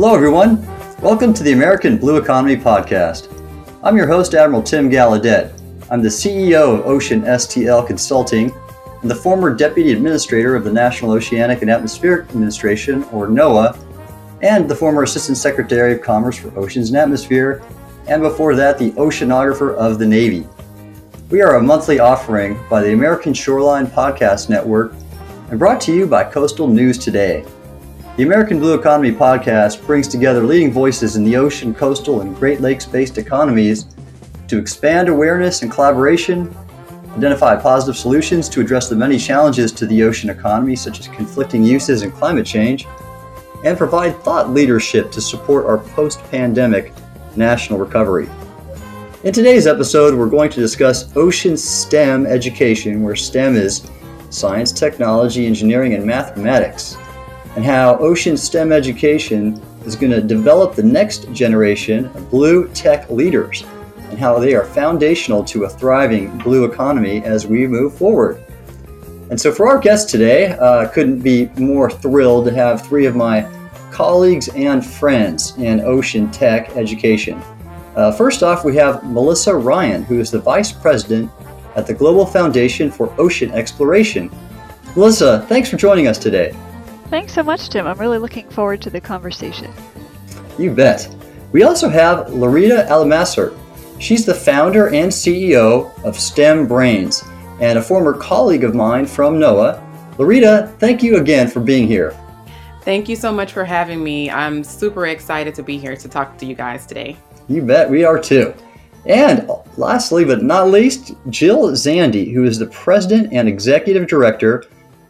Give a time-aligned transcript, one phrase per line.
[0.00, 0.64] Hello, everyone.
[1.00, 3.34] Welcome to the American Blue Economy Podcast.
[3.82, 5.52] I'm your host, Admiral Tim Gallaudet.
[5.90, 8.54] I'm the CEO of Ocean STL Consulting
[9.02, 13.76] and the former Deputy Administrator of the National Oceanic and Atmospheric Administration, or NOAA,
[14.40, 17.60] and the former Assistant Secretary of Commerce for Oceans and Atmosphere,
[18.06, 20.46] and before that, the Oceanographer of the Navy.
[21.28, 24.92] We are a monthly offering by the American Shoreline Podcast Network
[25.50, 27.44] and brought to you by Coastal News Today.
[28.18, 32.60] The American Blue Economy podcast brings together leading voices in the ocean, coastal, and Great
[32.60, 33.86] Lakes based economies
[34.48, 36.52] to expand awareness and collaboration,
[37.16, 41.62] identify positive solutions to address the many challenges to the ocean economy, such as conflicting
[41.62, 42.88] uses and climate change,
[43.64, 46.92] and provide thought leadership to support our post pandemic
[47.36, 48.28] national recovery.
[49.22, 53.88] In today's episode, we're going to discuss ocean STEM education, where STEM is
[54.30, 56.96] science, technology, engineering, and mathematics
[57.56, 63.10] and how ocean STEM education is going to develop the next generation of blue tech
[63.10, 63.64] leaders
[64.10, 68.42] and how they are foundational to a thriving blue economy as we move forward.
[69.30, 73.14] And so, for our guest today, uh, couldn't be more thrilled to have three of
[73.14, 73.46] my
[73.90, 77.42] colleagues and friends in ocean tech education.
[77.96, 81.30] Uh, first off, we have Melissa Ryan, who is the Vice President
[81.74, 84.30] at the Global Foundation for Ocean Exploration.
[84.96, 86.54] Melissa, thanks for joining us today.
[87.10, 87.86] Thanks so much, Tim.
[87.86, 89.72] I'm really looking forward to the conversation.
[90.58, 91.08] You bet.
[91.52, 93.56] We also have Loretta Almasser.
[93.98, 97.24] She's the founder and CEO of STEM Brains
[97.62, 99.82] and a former colleague of mine from NOAA.
[100.18, 102.14] Loretta, thank you again for being here.
[102.82, 104.30] Thank you so much for having me.
[104.30, 107.16] I'm super excited to be here to talk to you guys today.
[107.48, 108.52] You bet, we are too.
[109.06, 114.64] And lastly, but not least, Jill Zande, who is the president and executive director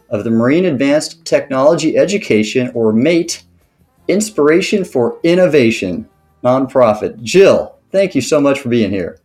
[0.09, 3.43] of the Marine Advanced Technology Education, or MATE,
[4.07, 6.07] Inspiration for Innovation
[6.43, 7.21] nonprofit.
[7.21, 9.19] Jill, thank you so much for being here.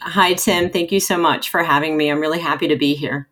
[0.00, 0.70] Hi, Tim.
[0.70, 2.10] Thank you so much for having me.
[2.10, 3.28] I'm really happy to be here.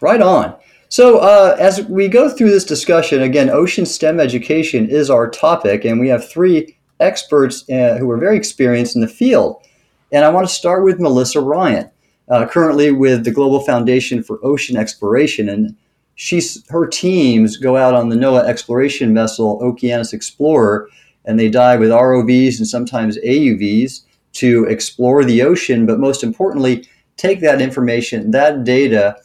[0.00, 0.56] Right on.
[0.88, 5.84] So, uh, as we go through this discussion, again, ocean STEM education is our topic,
[5.84, 9.62] and we have three experts uh, who are very experienced in the field.
[10.10, 11.90] And I want to start with Melissa Ryan,
[12.28, 15.48] uh, currently with the Global Foundation for Ocean Exploration.
[15.48, 15.76] And
[16.18, 20.88] she's her teams go out on the NOAA exploration vessel Okeanos Explorer,
[21.24, 24.02] and they dive with ROVs and sometimes AUVs
[24.32, 25.86] to explore the ocean.
[25.86, 26.86] But most importantly,
[27.16, 29.16] take that information, that data,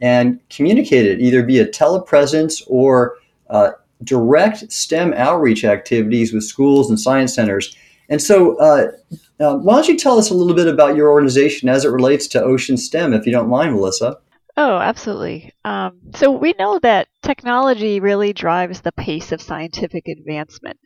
[0.00, 3.16] and communicate it either via telepresence or
[3.50, 3.72] uh,
[4.02, 7.76] direct STEM outreach activities with schools and science centers.
[8.08, 8.92] And so, uh,
[9.38, 12.26] uh, why don't you tell us a little bit about your organization as it relates
[12.28, 14.18] to Ocean STEM, if you don't mind, Melissa?
[14.60, 15.52] Oh, absolutely.
[15.64, 20.80] Um, so we know that technology really drives the pace of scientific advancement.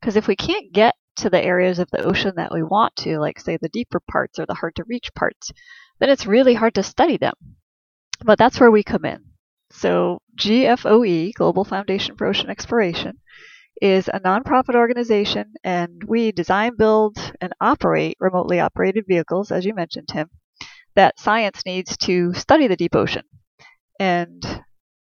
[0.00, 3.20] Because if we can't get to the areas of the ocean that we want to,
[3.20, 5.52] like, say, the deeper parts or the hard to reach parts,
[6.00, 7.34] then it's really hard to study them.
[8.24, 9.24] But that's where we come in.
[9.70, 13.20] So, GFOE, Global Foundation for Ocean Exploration,
[13.80, 19.72] is a nonprofit organization, and we design, build, and operate remotely operated vehicles, as you
[19.72, 20.30] mentioned, Tim,
[20.94, 23.24] that science needs to study the deep ocean.
[23.98, 24.62] And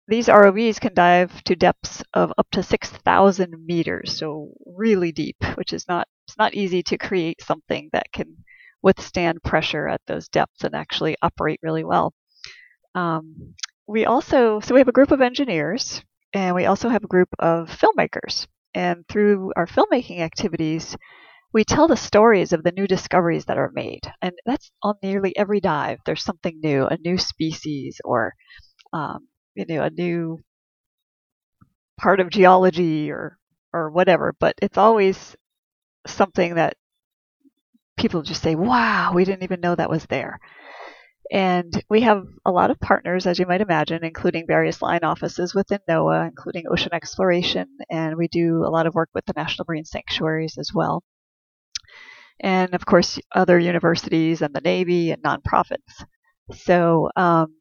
[0.08, 5.72] these ROVs can dive to depths of up to 6,000 meters, so really deep, which
[5.72, 8.36] is not it's not easy to create something that can
[8.82, 12.12] withstand pressure at those depths and actually operate really well.
[12.94, 13.54] Um,
[13.86, 16.02] we also so we have a group of engineers
[16.32, 18.46] and we also have a group of filmmakers.
[18.74, 20.96] And through our filmmaking activities,
[21.52, 24.02] we tell the stories of the new discoveries that are made.
[24.22, 25.98] And that's on nearly every dive.
[26.06, 28.34] There's something new, a new species or,
[28.92, 30.38] um, you know, a new
[31.98, 33.38] part of geology or,
[33.72, 34.34] or whatever.
[34.38, 35.36] But it's always
[36.06, 36.76] something that
[37.96, 40.38] people just say, wow, we didn't even know that was there.
[41.32, 45.54] And we have a lot of partners, as you might imagine, including various line offices
[45.54, 49.64] within NOAA, including ocean exploration, and we do a lot of work with the National
[49.68, 51.04] Marine Sanctuaries as well
[52.40, 56.04] and of course other universities and the Navy and nonprofits.
[56.52, 57.54] So um,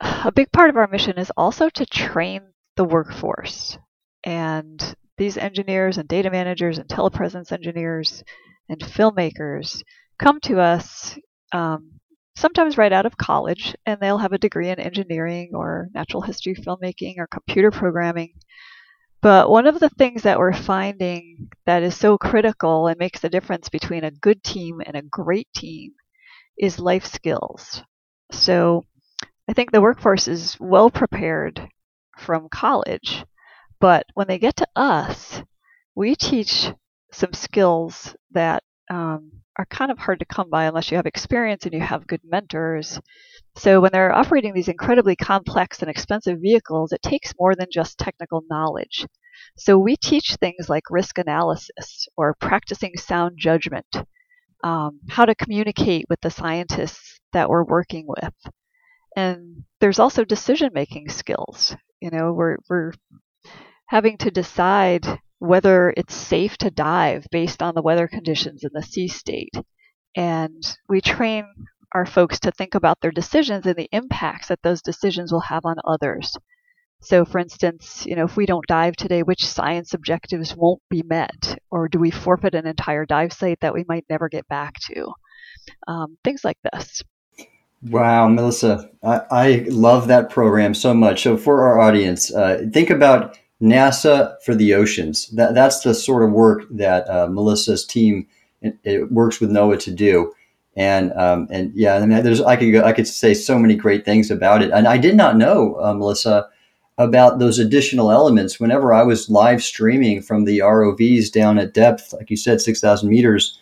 [0.00, 2.42] a big part of our mission is also to train
[2.76, 3.78] the workforce.
[4.24, 8.22] And these engineers and data managers and telepresence engineers
[8.68, 9.82] and filmmakers
[10.18, 11.18] come to us
[11.52, 11.92] um,
[12.36, 16.54] sometimes right out of college, and they'll have a degree in engineering or natural history
[16.54, 18.32] filmmaking or computer programming.
[19.22, 23.30] But one of the things that we're finding that is so critical and makes the
[23.30, 25.92] difference between a good team and a great team
[26.58, 27.82] is life skills.
[28.32, 28.84] So
[29.48, 31.68] I think the workforce is well prepared
[32.18, 33.24] from college,
[33.80, 35.42] but when they get to us,
[35.94, 36.72] we teach
[37.12, 41.64] some skills that um, are kind of hard to come by unless you have experience
[41.64, 43.00] and you have good mentors.
[43.56, 47.98] So when they're operating these incredibly complex and expensive vehicles, it takes more than just
[47.98, 49.06] technical knowledge.
[49.56, 53.86] So we teach things like risk analysis or practicing sound judgment,
[54.64, 58.34] um, how to communicate with the scientists that we're working with.
[59.16, 61.76] And there's also decision making skills.
[62.00, 62.92] You know, we're, we're
[63.86, 65.06] having to decide
[65.42, 69.52] whether it's safe to dive based on the weather conditions in the sea state.
[70.14, 71.44] And we train
[71.92, 75.64] our folks to think about their decisions and the impacts that those decisions will have
[75.64, 76.36] on others.
[77.00, 81.02] So, for instance, you know, if we don't dive today, which science objectives won't be
[81.02, 81.58] met?
[81.72, 85.12] Or do we forfeit an entire dive site that we might never get back to?
[85.88, 87.02] Um, things like this.
[87.82, 91.24] Wow, Melissa, I, I, love that program so much.
[91.24, 95.28] So, for our audience, uh, think about NASA for the oceans.
[95.28, 98.26] That, that's the sort of work that uh, Melissa's team
[98.60, 100.32] it, it works with NOAA to do.
[100.74, 103.76] And um, and yeah, I mean, there's I could go, I could say so many
[103.76, 104.70] great things about it.
[104.70, 106.48] And I did not know, uh, Melissa,
[106.96, 108.58] about those additional elements.
[108.58, 112.80] Whenever I was live streaming from the ROVs down at depth, like you said, six
[112.80, 113.58] thousand meters,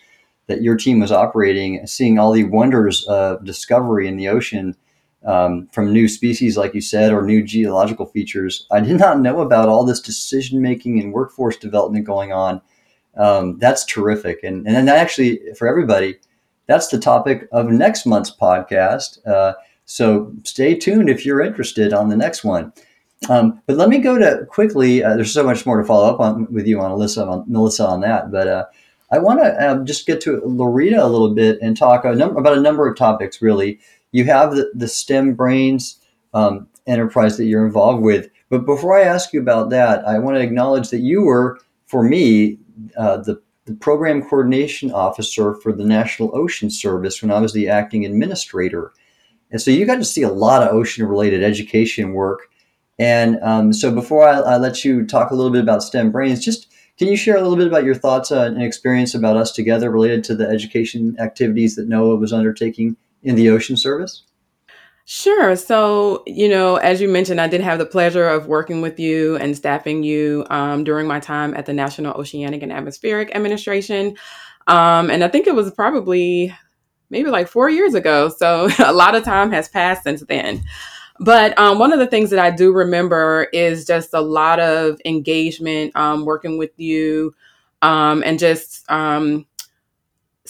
[0.47, 4.76] that your team was operating, seeing all the wonders of discovery in the ocean
[5.25, 8.67] um, from new species, like you said, or new geological features.
[8.70, 12.61] I did not know about all this decision making and workforce development going on.
[13.17, 16.19] Um, that's terrific, and and then actually for everybody
[16.70, 19.19] that's the topic of next month's podcast.
[19.26, 19.55] Uh,
[19.87, 22.73] so stay tuned if you're interested on the next one.
[23.28, 25.02] Um, but let me go to quickly.
[25.02, 27.84] Uh, there's so much more to follow up on with you on Alyssa, on Melissa
[27.88, 28.31] on that.
[28.31, 28.64] But uh,
[29.11, 32.37] I want to um, just get to Loretta a little bit and talk a num-
[32.37, 33.43] about a number of topics.
[33.43, 33.81] Really,
[34.12, 35.98] you have the, the STEM Brains
[36.34, 38.28] um, enterprise that you're involved with.
[38.48, 42.02] But before I ask you about that, I want to acknowledge that you were, for
[42.02, 42.58] me,
[42.96, 43.40] uh, the
[43.70, 48.92] the program coordination officer for the National Ocean Service when I was the acting administrator.
[49.50, 52.48] And so you got to see a lot of ocean related education work.
[52.98, 56.44] And um, so before I, I, let you talk a little bit about STEM Brains,
[56.44, 56.68] just
[56.98, 59.90] can you share a little bit about your thoughts uh, and experience about us together
[59.90, 64.22] related to the education activities that NOAA was undertaking in the Ocean Service?
[65.05, 65.56] Sure.
[65.56, 69.37] So, you know, as you mentioned, I did have the pleasure of working with you
[69.37, 74.17] and staffing you um, during my time at the National Oceanic and Atmospheric Administration.
[74.69, 76.55] Um, and I think it was probably
[77.08, 78.28] maybe like four years ago.
[78.28, 80.62] So a lot of time has passed since then.
[81.19, 85.00] But um, one of the things that I do remember is just a lot of
[85.05, 87.34] engagement um, working with you
[87.82, 89.44] um, and just um,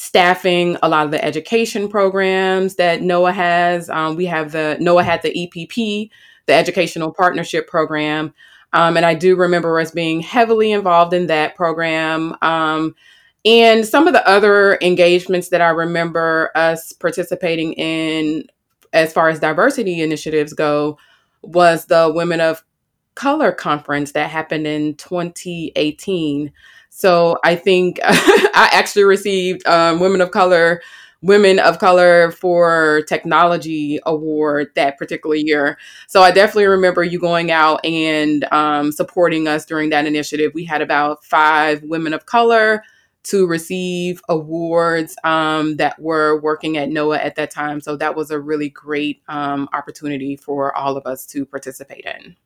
[0.01, 3.91] staffing a lot of the education programs that NOAA has.
[3.91, 6.09] Um, we have the NOAA had the EPP,
[6.47, 8.33] the Educational Partnership Program.
[8.73, 12.35] Um, and I do remember us being heavily involved in that program.
[12.41, 12.95] Um,
[13.45, 18.45] and some of the other engagements that I remember us participating in,
[18.95, 20.97] as far as diversity initiatives go,
[21.43, 22.65] was the Women of
[23.17, 26.53] Color Conference that happened in 2018.
[27.01, 30.83] So I think I actually received um, Women of Color
[31.23, 35.79] Women of Color for Technology Award that particular year.
[36.07, 40.53] So I definitely remember you going out and um, supporting us during that initiative.
[40.55, 42.83] We had about five women of color
[43.23, 47.83] to receive awards um, that were working at NOAA at that time.
[47.83, 52.37] So that was a really great um, opportunity for all of us to participate in.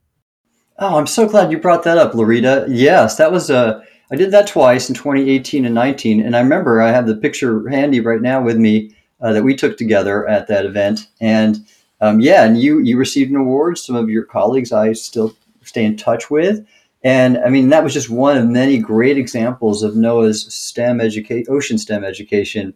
[0.80, 2.66] Oh, I'm so glad you brought that up, Loretta.
[2.68, 6.80] Yes, that was a I did that twice in 2018 and 19, and I remember
[6.80, 10.46] I have the picture handy right now with me uh, that we took together at
[10.48, 11.08] that event.
[11.20, 11.66] And
[12.00, 13.78] um, yeah, and you you received an award.
[13.78, 16.66] Some of your colleagues I still stay in touch with,
[17.02, 21.46] and I mean that was just one of many great examples of NOAA's STEM education,
[21.48, 22.74] ocean STEM education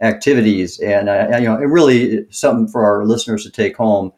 [0.00, 4.12] activities, and uh, you know it really something for our listeners to take home.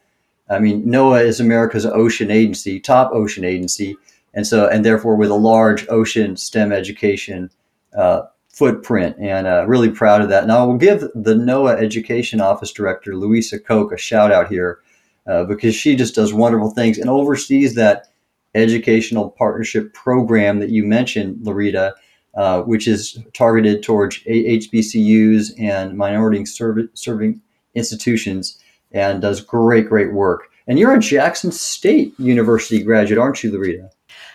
[0.51, 3.97] I mean, NOAA is America's ocean agency, top ocean agency
[4.35, 7.51] and so and therefore with a large ocean STEM education
[7.97, 10.43] uh, footprint, and uh, really proud of that.
[10.43, 14.81] And I will give the NOAA Education Office Director Louisa Koch a shout out here
[15.27, 18.07] uh, because she just does wonderful things and oversees that
[18.55, 21.95] educational partnership program that you mentioned, Loretta.
[22.35, 27.41] Uh, which is targeted towards HBCUs and minority serving
[27.75, 28.57] institutions
[28.93, 30.49] and does great, great work.
[30.69, 33.91] And you're a Jackson State University graduate, aren't you, Loretta?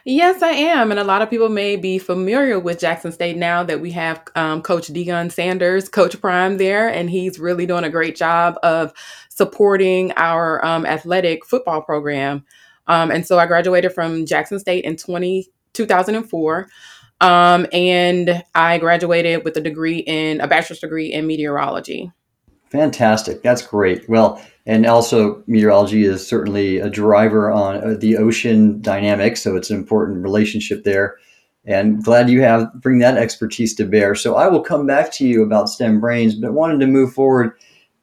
[0.08, 0.92] Yes, I am.
[0.92, 4.22] And a lot of people may be familiar with Jackson State now that we have
[4.36, 8.94] um, Coach Deion Sanders, Coach Prime there, and he's really doing a great job of
[9.30, 12.46] supporting our um, athletic football program.
[12.86, 16.68] Um, and so I graduated from Jackson State in 20, 2004.
[17.22, 22.12] Um, and I graduated with a degree in a bachelor's degree in meteorology.
[22.70, 23.42] Fantastic.
[23.42, 24.08] That's great.
[24.08, 29.70] Well, and also meteorology is certainly a driver on uh, the ocean dynamics, so it's
[29.70, 31.18] an important relationship there.
[31.66, 34.16] And glad you have bring that expertise to bear.
[34.16, 37.54] So I will come back to you about STEM brains, but wanted to move forward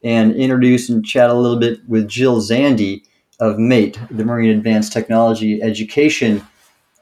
[0.02, 3.02] and introduce and chat a little bit with Jill Zande
[3.38, 6.45] of MATE, the Marine Advanced Technology Education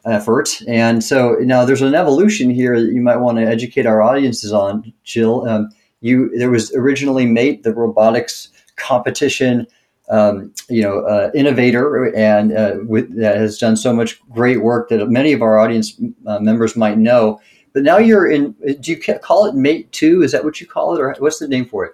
[0.05, 0.63] effort.
[0.69, 4.53] And so now there's an evolution here that you might want to educate our audiences
[4.53, 5.47] on, Jill.
[5.47, 8.49] Um, you there was originally Mate, the robotics
[8.81, 9.67] competition,
[10.09, 14.89] um, you know, uh, innovator, and uh, with, that has done so much great work
[14.89, 17.41] that many of our audience uh, members might know.
[17.73, 18.53] But now you're in.
[18.81, 20.23] Do you call it Mate Two?
[20.23, 21.93] Is that what you call it, or what's the name for it?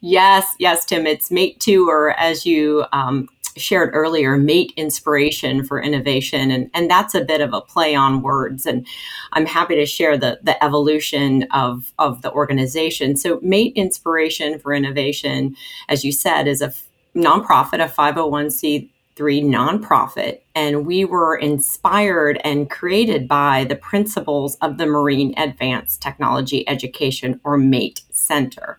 [0.00, 1.06] Yes, yes, Tim.
[1.06, 6.50] It's Mate Two, or as you um, shared earlier, mate inspiration for innovation.
[6.50, 8.66] And, and that's a bit of a play on words.
[8.66, 8.86] And
[9.32, 13.16] I'm happy to share the, the evolution of, of the organization.
[13.16, 15.56] So, Mate Inspiration for Innovation,
[15.88, 16.72] as you said, is a
[17.14, 20.40] nonprofit, a 501c3 nonprofit.
[20.54, 27.40] And we were inspired and created by the principles of the Marine Advanced Technology Education,
[27.44, 28.78] or MATE Center.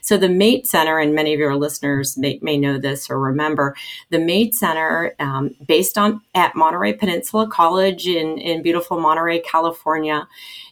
[0.00, 3.76] So the MATE Center, and many of your listeners may, may know this or remember,
[4.10, 10.26] the MATE Center, um, based on at Monterey Peninsula College in, in beautiful Monterey, California,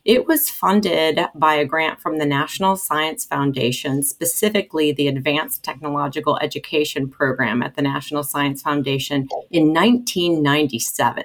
[0.04, 6.38] it was funded by a grant from the National Science Foundation, specifically the Advanced Technological
[6.38, 9.72] Education Program at the National Science Foundation in
[10.42, 11.24] 1997.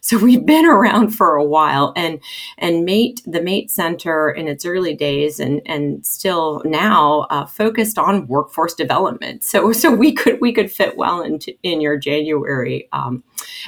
[0.00, 2.20] So we've been around for a while, and
[2.58, 7.98] and Mate the Mate Center in its early days and and still now uh, focused
[7.98, 9.44] on workforce development.
[9.44, 13.24] So so we could we could fit well into in your January um,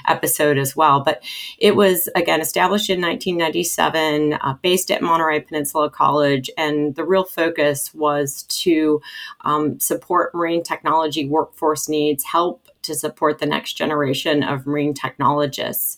[0.06, 1.00] episode as well.
[1.00, 1.22] But
[1.58, 7.24] it was again established in 1997, uh, based at Monterey Peninsula College, and the real
[7.24, 9.00] focus was to
[9.42, 15.96] um, support marine technology workforce needs, help to support the next generation of marine technologists.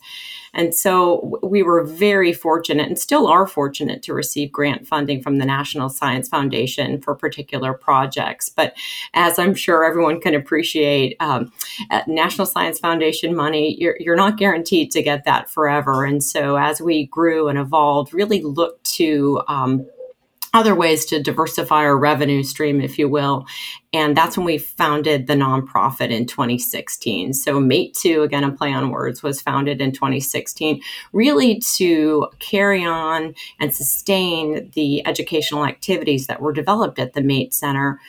[0.55, 5.39] And so we were very fortunate and still are fortunate to receive grant funding from
[5.39, 8.49] the National Science Foundation for particular projects.
[8.49, 8.75] But
[9.15, 11.53] as I'm sure everyone can appreciate, um,
[12.07, 16.05] National Science Foundation money, you're, you're not guaranteed to get that forever.
[16.05, 19.87] And so as we grew and evolved, really looked to um,
[20.55, 23.47] other ways to diversify our revenue stream, if you will.
[23.93, 27.35] And that's when we founded the nonprofit in 2016.
[27.35, 30.81] So, Mate 2, again, a play on words, was founded in 2016,
[31.13, 37.55] really to carry on and sustain the educational activities that were developed at the Mate
[37.55, 38.01] Center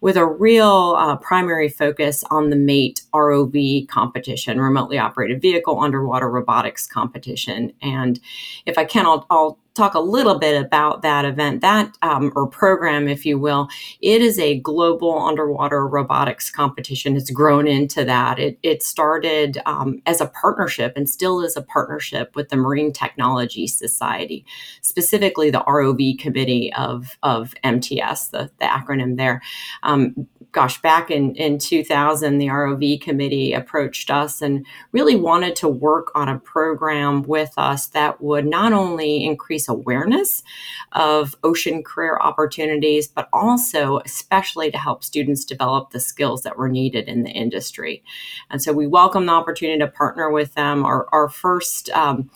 [0.00, 6.28] with a real uh, primary focus on the MATE ROV competition, remotely operated vehicle underwater
[6.28, 7.72] robotics competition.
[7.80, 8.20] And
[8.66, 12.46] if I can, I'll, I'll talk a little bit about that event, that um, or
[12.46, 13.68] program, if you will.
[14.00, 17.16] It is a global underwater robotics competition.
[17.16, 18.38] It's grown into that.
[18.38, 22.92] It, it started um, as a partnership and still is a partnership with the Marine
[22.92, 24.44] Technology Society,
[24.80, 29.42] specifically the ROV Committee of, of MTS, the, the acronym there.
[29.82, 35.68] Um, gosh, back in, in 2000, the ROV committee approached us and really wanted to
[35.68, 40.44] work on a program with us that would not only increase awareness
[40.92, 46.68] of ocean career opportunities, but also, especially, to help students develop the skills that were
[46.68, 48.04] needed in the industry.
[48.48, 50.84] And so we welcome the opportunity to partner with them.
[50.84, 52.30] Our, our first um,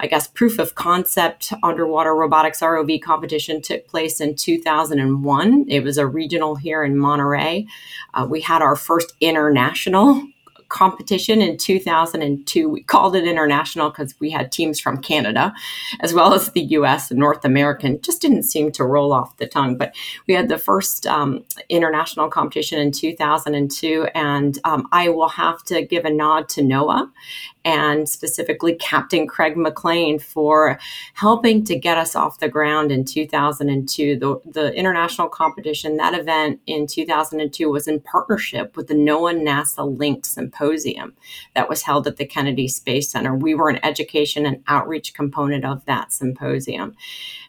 [0.00, 5.64] I guess, proof of concept underwater robotics ROV competition took place in 2001.
[5.68, 7.66] It was a regional here in Monterey.
[8.14, 10.22] Uh, we had our first international
[10.68, 12.68] competition in 2002.
[12.68, 15.54] We called it international because we had teams from Canada
[16.00, 18.00] as well as the US and North American.
[18.02, 19.76] Just didn't seem to roll off the tongue.
[19.76, 19.94] But
[20.26, 24.08] we had the first um, international competition in 2002.
[24.14, 27.10] And um, I will have to give a nod to NOAA
[27.68, 30.80] and specifically Captain Craig McLean for
[31.12, 34.18] helping to get us off the ground in 2002.
[34.18, 39.98] The, the international competition, that event in 2002 was in partnership with the NOAA NASA
[39.98, 41.14] Link Symposium
[41.54, 43.34] that was held at the Kennedy Space Center.
[43.34, 46.96] We were an education and outreach component of that symposium.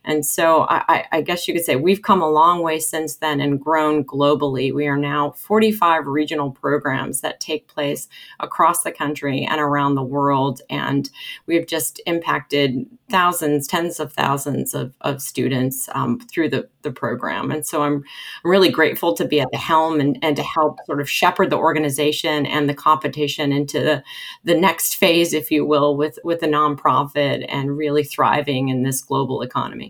[0.06, 3.41] And so I, I, guess you could say we've come a long way since then
[3.41, 4.74] and grown globally.
[4.74, 8.08] We are now 45 regional programs that take place
[8.39, 10.62] across the country and around the world.
[10.70, 11.10] And
[11.48, 17.51] we've just impacted thousands, tens of thousands of, of students um, through the, the program.
[17.51, 18.03] And so I'm
[18.44, 21.58] really grateful to be at the helm and, and to help sort of shepherd the
[21.58, 24.03] organization and the competition into the,
[24.44, 29.01] the next phase, if you will, with, with the nonprofit and really thriving in this
[29.01, 29.88] global economy.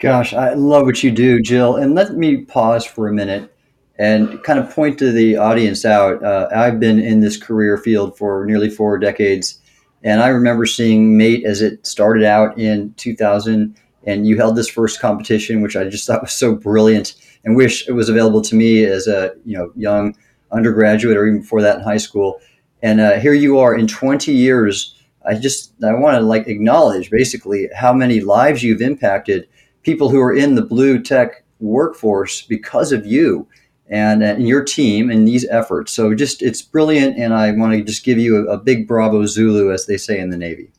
[0.00, 1.76] Gosh, I love what you do, Jill.
[1.76, 3.54] And let me pause for a minute
[3.98, 6.24] and kind of point to the audience out.
[6.24, 9.60] Uh, I've been in this career field for nearly four decades,
[10.02, 13.76] and I remember seeing Mate as it started out in 2000,
[14.06, 17.14] and you held this first competition, which I just thought was so brilliant,
[17.44, 20.16] and wish it was available to me as a you know young
[20.50, 22.40] undergraduate or even before that in high school.
[22.82, 24.94] And uh, here you are in 20 years.
[25.26, 29.46] I just I want to like acknowledge basically how many lives you've impacted,
[29.82, 33.46] people who are in the blue tech workforce because of you
[33.88, 35.92] and, and your team and these efforts.
[35.92, 39.26] So just it's brilliant, and I want to just give you a, a big bravo
[39.26, 40.70] Zulu, as they say in the Navy.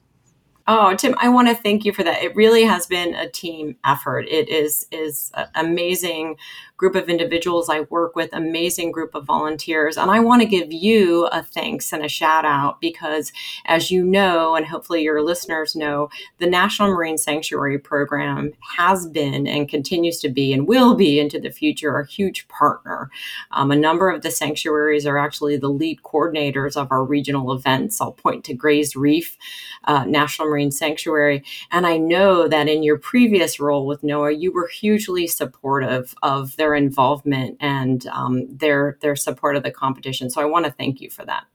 [0.68, 2.24] Oh, Tim, I want to thank you for that.
[2.24, 4.28] It really has been a team effort.
[4.30, 6.38] It is is amazing
[6.82, 9.98] group of individuals I work with, amazing group of volunteers.
[9.98, 13.32] And I want to give you a thanks and a shout out because,
[13.66, 16.10] as you know, and hopefully your listeners know,
[16.40, 21.40] the National Marine Sanctuary Program has been and continues to be and will be into
[21.40, 23.12] the future a huge partner.
[23.52, 28.02] Um, a number of the sanctuaries are actually the lead coordinators of our regional events.
[28.02, 29.38] I'll point to Gray's Reef
[29.84, 31.44] uh, National Marine Sanctuary.
[31.70, 36.56] And I know that in your previous role with NOAA, you were hugely supportive of
[36.56, 40.30] their their involvement and um, their their support of the competition.
[40.30, 41.46] So I want to thank you for that.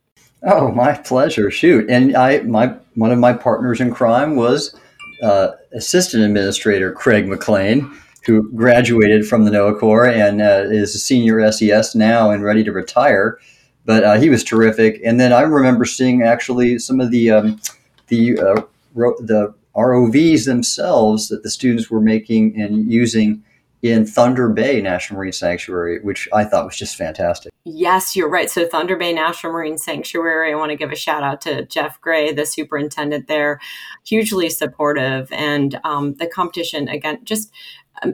[0.43, 1.51] Oh, my pleasure.
[1.51, 4.79] Shoot, and I my one of my partners in crime was
[5.23, 7.91] uh, Assistant Administrator Craig McLean,
[8.25, 12.63] who graduated from the NOAA Corps and uh, is a senior SES now and ready
[12.65, 13.39] to retire.
[13.87, 15.01] But uh, he was terrific.
[15.05, 17.61] And then I remember seeing actually some of the um,
[18.09, 18.63] the uh,
[18.95, 23.43] ro- the ROVs themselves that the students were making and using
[23.83, 27.53] in Thunder Bay National Marine Sanctuary, which I thought was just fantastic.
[27.65, 28.51] Yes, you're right.
[28.51, 32.01] So, Thunder Bay National Marine Sanctuary, I want to give a shout out to Jeff
[32.01, 33.61] Gray, the superintendent there,
[34.07, 35.31] hugely supportive.
[35.33, 37.53] And um, the competition, again, just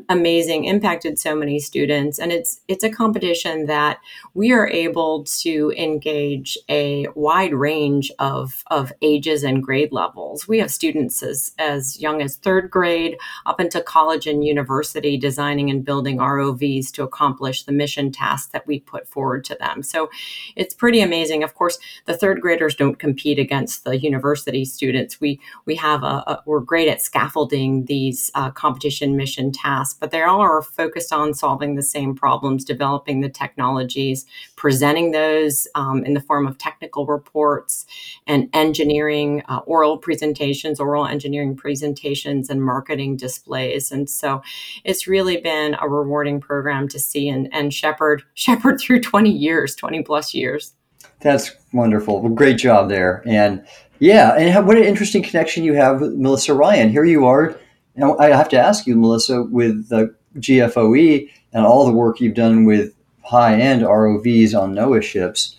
[0.08, 2.18] amazing impacted so many students.
[2.18, 3.98] And it's it's a competition that
[4.34, 10.46] we are able to engage a wide range of of ages and grade levels.
[10.46, 13.16] We have students as as young as third grade
[13.46, 18.66] up into college and university designing and building rovs to accomplish the mission tasks that
[18.66, 19.82] we put forward to them.
[19.82, 20.10] So
[20.56, 21.42] it's pretty amazing.
[21.42, 25.20] Of course the third graders don't compete against the university students.
[25.20, 30.10] We we have a, a we're great at scaffolding these uh, competition mission tasks but
[30.10, 36.04] they all are focused on solving the same problems, developing the technologies, presenting those um,
[36.04, 37.86] in the form of technical reports
[38.26, 43.90] and engineering, uh, oral presentations, oral engineering presentations, and marketing displays.
[43.90, 44.42] And so
[44.84, 49.74] it's really been a rewarding program to see and, and shepherd, shepherd through 20 years,
[49.74, 50.74] 20 plus years.
[51.20, 52.20] That's wonderful.
[52.20, 53.22] Well, great job there.
[53.26, 53.64] And
[54.00, 56.90] yeah, and what an interesting connection you have with Melissa Ryan.
[56.90, 57.56] Here you are
[57.94, 62.34] now, I have to ask you, Melissa, with the GFOE and all the work you've
[62.34, 65.56] done with high end ROVs on NOAA ships,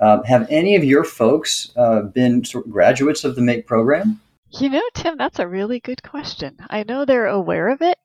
[0.00, 4.20] uh, have any of your folks uh, been sort of graduates of the MATE program?
[4.50, 6.56] You know, Tim, that's a really good question.
[6.70, 7.98] I know they're aware of it,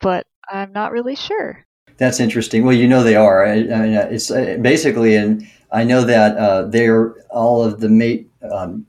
[0.00, 1.64] but I'm not really sure.
[1.98, 2.64] That's interesting.
[2.64, 3.44] Well, you know they are.
[3.44, 7.88] I, I mean, it's uh, basically, and I know that uh, they're all of the
[7.88, 8.86] mate um,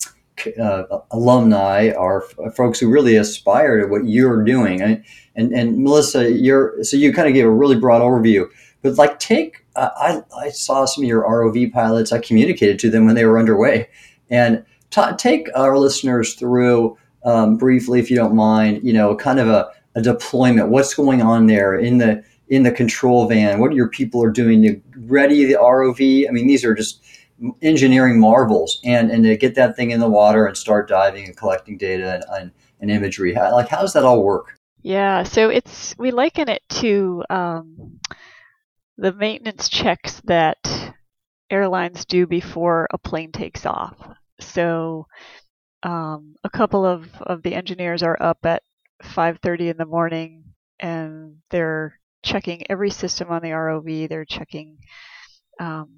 [0.60, 2.22] uh, alumni are
[2.56, 4.82] folks who really aspire to what you're doing.
[4.82, 5.04] And,
[5.36, 8.48] and, and Melissa, you're so you kind of gave a really broad overview,
[8.82, 12.12] but like take uh, I I saw some of your ROV pilots.
[12.12, 13.89] I communicated to them when they were underway,
[14.30, 18.84] and t- take our listeners through um, briefly, if you don't mind.
[18.84, 20.69] You know, kind of a, a deployment.
[20.69, 23.60] What's going on there in the in the control van?
[23.60, 26.28] What your people are doing to ready the ROV?
[26.28, 27.04] I mean, these are just
[27.62, 31.38] engineering marvels and and to get that thing in the water and start diving and
[31.38, 33.34] collecting data and, and, and imagery.
[33.34, 34.58] How, like how does that all work?
[34.82, 37.99] Yeah so it's we liken it to um,
[38.97, 40.93] the maintenance checks that
[41.49, 43.95] airlines do before a plane takes off.
[44.39, 45.08] So
[45.84, 48.63] um, a couple of, of the engineers are up at
[49.03, 50.43] 5.30 in the morning
[50.79, 54.77] and they're checking every system on the rov they're checking
[55.60, 55.89] um,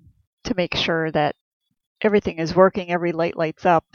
[0.45, 1.35] to make sure that
[2.01, 3.85] everything is working, every light lights up.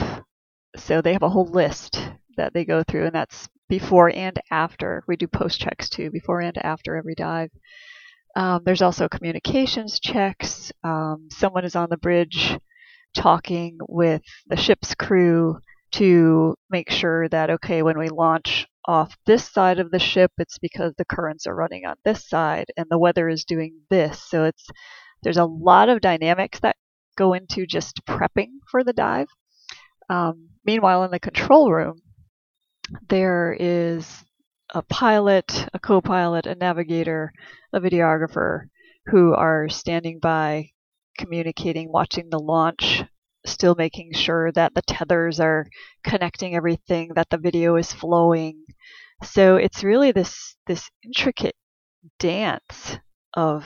[0.76, 2.00] So they have a whole list
[2.36, 5.02] that they go through, and that's before and after.
[5.06, 7.50] We do post checks too, before and after every dive.
[8.36, 10.72] Um, there's also communications checks.
[10.84, 12.56] Um, someone is on the bridge
[13.14, 15.58] talking with the ship's crew
[15.92, 20.58] to make sure that, okay, when we launch off this side of the ship, it's
[20.58, 24.22] because the currents are running on this side and the weather is doing this.
[24.22, 24.68] So it's
[25.22, 26.76] there's a lot of dynamics that
[27.16, 29.28] go into just prepping for the dive.
[30.08, 32.00] Um, meanwhile, in the control room,
[33.08, 34.24] there is
[34.74, 37.32] a pilot, a co pilot, a navigator,
[37.72, 38.62] a videographer
[39.06, 40.70] who are standing by,
[41.18, 43.04] communicating, watching the launch,
[43.46, 45.66] still making sure that the tethers are
[46.04, 48.64] connecting everything, that the video is flowing.
[49.22, 51.56] So it's really this this intricate
[52.18, 52.98] dance
[53.34, 53.64] of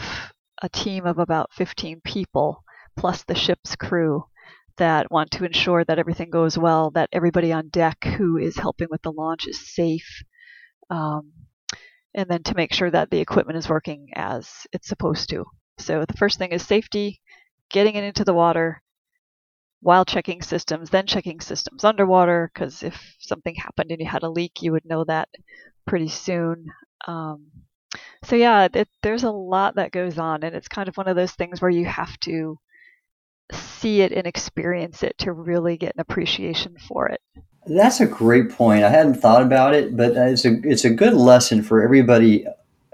[0.64, 2.64] a team of about 15 people
[2.96, 4.24] plus the ship's crew
[4.78, 8.88] that want to ensure that everything goes well, that everybody on deck who is helping
[8.90, 10.24] with the launch is safe,
[10.88, 11.32] um,
[12.14, 15.44] and then to make sure that the equipment is working as it's supposed to.
[15.78, 17.20] So the first thing is safety,
[17.70, 18.82] getting it into the water
[19.80, 24.30] while checking systems, then checking systems underwater, because if something happened and you had a
[24.30, 25.28] leak, you would know that
[25.86, 26.68] pretty soon.
[27.06, 27.48] Um,
[28.24, 31.16] so yeah, it, there's a lot that goes on, and it's kind of one of
[31.16, 32.58] those things where you have to
[33.52, 37.20] see it and experience it to really get an appreciation for it.
[37.66, 38.84] That's a great point.
[38.84, 42.46] I hadn't thought about it, but it's a it's a good lesson for everybody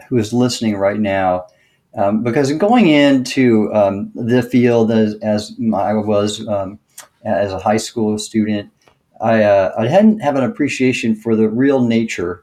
[0.09, 1.47] who is listening right now.
[1.97, 6.79] Um, because going into um, the field as, as I was um,
[7.25, 8.71] as a high school student,
[9.21, 12.43] I, uh, I hadn't have an appreciation for the real nature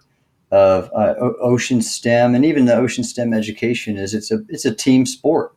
[0.52, 4.74] of uh, ocean STEM and even the ocean STEM education is it's a it's a
[4.74, 5.54] team sport.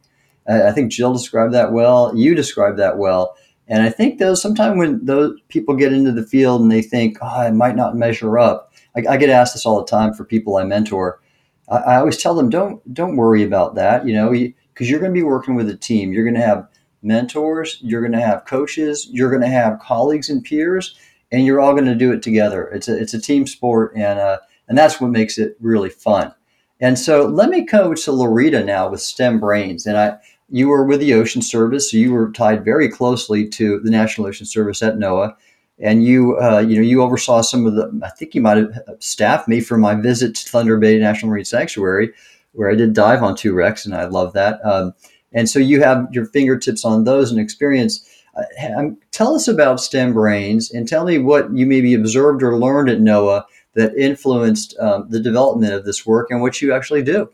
[0.48, 2.16] I think Jill described that well.
[2.16, 3.36] You described that well.
[3.68, 7.18] And I think those sometimes when those people get into the field and they think,
[7.22, 8.72] oh, I might not measure up.
[8.96, 11.20] I, I get asked this all the time for people I mentor.
[11.68, 14.06] I, I always tell them, don't don't worry about that.
[14.06, 16.12] You know, because you, are going to be working with a team.
[16.12, 16.66] You're going to have
[17.02, 17.78] mentors.
[17.80, 19.08] You're going to have coaches.
[19.10, 20.96] You're going to have colleagues and peers,
[21.30, 22.66] and you're all going to do it together.
[22.68, 24.38] It's a it's a team sport, and uh,
[24.70, 26.32] and that's what makes it really fun.
[26.80, 29.84] And so let me coach to Loretta now with STEM Brains.
[29.84, 30.16] And I,
[30.48, 34.28] you were with the Ocean Service, so you were tied very closely to the National
[34.28, 35.34] Ocean Service at NOAA,
[35.80, 38.00] and you, uh, you know, you oversaw some of the.
[38.02, 41.44] I think you might have staffed me for my visit to Thunder Bay National Marine
[41.44, 42.12] Sanctuary,
[42.52, 44.64] where I did dive on two wrecks, and I love that.
[44.64, 44.92] Um,
[45.32, 48.08] and so you have your fingertips on those and experience.
[48.36, 52.58] Uh, um, tell us about STEM Brains, and tell me what you maybe observed or
[52.58, 53.44] learned at NOAA
[53.80, 57.28] that influenced um, the development of this work and what you actually do.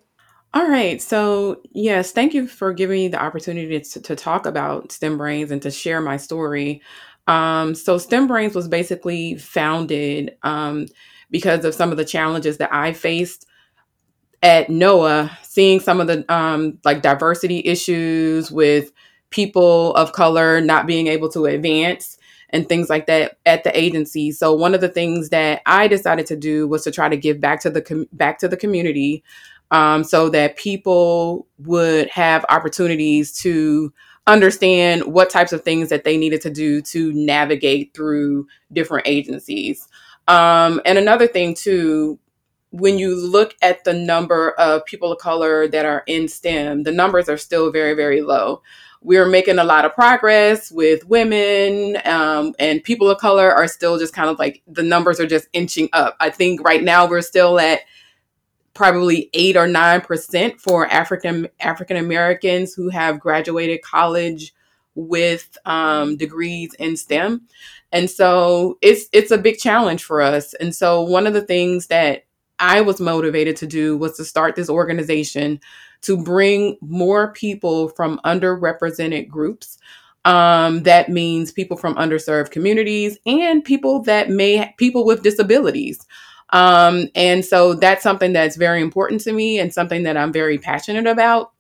[0.55, 1.03] All right.
[1.03, 5.51] So, yes, thank you for giving me the opportunity to, to talk about STEM Brains
[5.51, 6.81] and to share my story.
[7.27, 10.87] Um, so, STEM Brains was basically founded um,
[11.31, 13.47] because of some of the challenges that I faced
[14.43, 18.93] at NOAA, seeing some of the um, like diversity issues with
[19.31, 22.17] people of color not being able to advance
[22.51, 24.31] and things like that at the agency.
[24.33, 27.41] So one of the things that I decided to do was to try to give
[27.41, 29.25] back to the com- back to the community,
[29.71, 33.93] um, so that people would have opportunities to
[34.29, 39.89] understand what types of things that they needed to do to navigate through different agencies.
[40.29, 42.19] Um, and another thing too,
[42.71, 46.93] when you look at the number of people of color that are in STEM, the
[46.93, 48.63] numbers are still very, very low
[49.07, 54.01] we're making a lot of progress with women um, and people of color are still
[54.01, 56.17] just kind of like the numbers are just inching up.
[56.19, 57.83] I think right now we're still at
[58.75, 64.53] probably eight or nine percent for African African Americans who have graduated college
[64.97, 67.43] with um, degrees in STEM,
[67.93, 70.53] and so it's it's a big challenge for us.
[70.55, 72.25] And so one of the things that
[72.59, 75.61] I was motivated to do was to start this organization
[76.03, 79.79] to bring more people from underrepresented groups.
[80.25, 86.05] Um, that means people from underserved communities and people that may people with disabilities.
[86.51, 90.59] Um, and so that's something that's very important to me and something that I'm very
[90.59, 91.53] passionate about.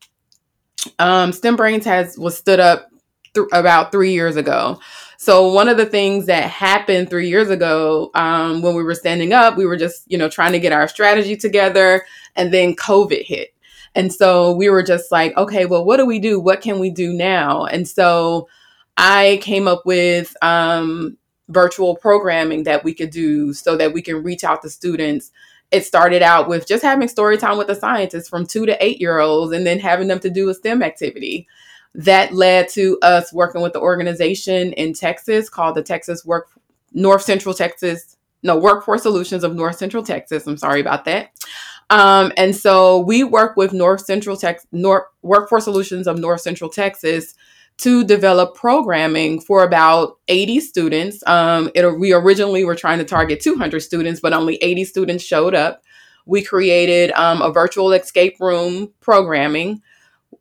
[0.99, 2.91] Um, STEM Brains has was stood up
[3.35, 4.79] th- about three years ago.
[5.19, 9.33] So one of the things that happened three years ago um, when we were standing
[9.33, 12.05] up, we were just you know trying to get our strategy together,
[12.37, 13.56] and then COVID hit.
[13.97, 16.39] And so we were just like, okay, well, what do we do?
[16.39, 17.65] What can we do now?
[17.65, 18.47] And so
[18.99, 21.17] I came up with um,
[21.49, 25.33] virtual programming that we could do so that we can reach out to students.
[25.71, 29.01] It started out with just having story time with the scientists from two to eight
[29.01, 31.49] year olds and then having them to do a STEM activity.
[31.95, 36.51] That led to us working with the organization in Texas called the Texas Work
[36.93, 40.47] North Central Texas, no, Workforce Solutions of North Central Texas.
[40.47, 41.31] I'm sorry about that.
[41.91, 46.69] Um, and so we work with North Central Texas, North Workforce Solutions of North Central
[46.71, 47.35] Texas
[47.79, 51.23] to develop programming for about 80 students.
[51.27, 55.55] Um, it, we originally were trying to target 200 students, but only 80 students showed
[55.55, 55.83] up.
[56.25, 59.83] We created um, a virtual escape room programming,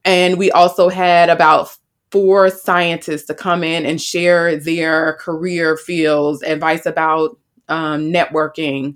[0.03, 1.77] and we also had about
[2.09, 8.95] four scientists to come in and share their career fields, advice about um, networking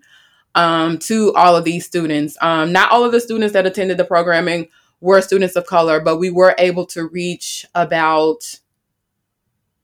[0.55, 2.37] um, to all of these students.
[2.41, 4.67] Um, not all of the students that attended the programming
[5.01, 8.59] were students of color, but we were able to reach about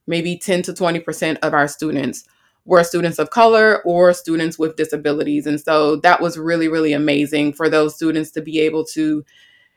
[0.06, 2.24] maybe 10 to 20% of our students
[2.66, 5.46] were students of color or students with disabilities.
[5.46, 9.24] And so that was really, really amazing for those students to be able to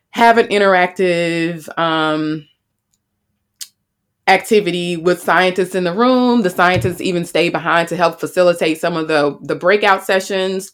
[0.10, 2.48] have an interactive um,
[4.30, 6.44] activity with scientists in the room.
[6.44, 10.72] The scientists even stay behind to help facilitate some of the, the breakout sessions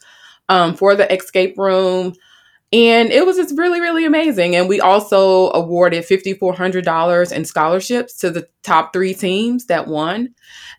[0.49, 2.13] um, for the escape room.
[2.73, 4.55] And it was just really, really amazing.
[4.55, 10.33] And we also awarded $5,400 in scholarships to the top three teams that won.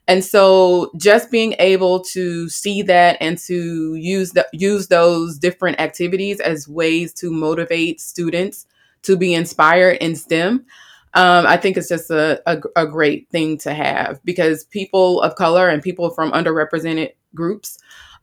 [0.07, 5.81] And so just being able to see that and to use the, use those different
[5.81, 8.67] activities as ways to motivate students
[9.03, 10.67] to be inspired in STEM,
[11.17, 15.35] um, I think it's just a, a, a great thing to have because people of
[15.35, 17.79] color and people from underrepresented groups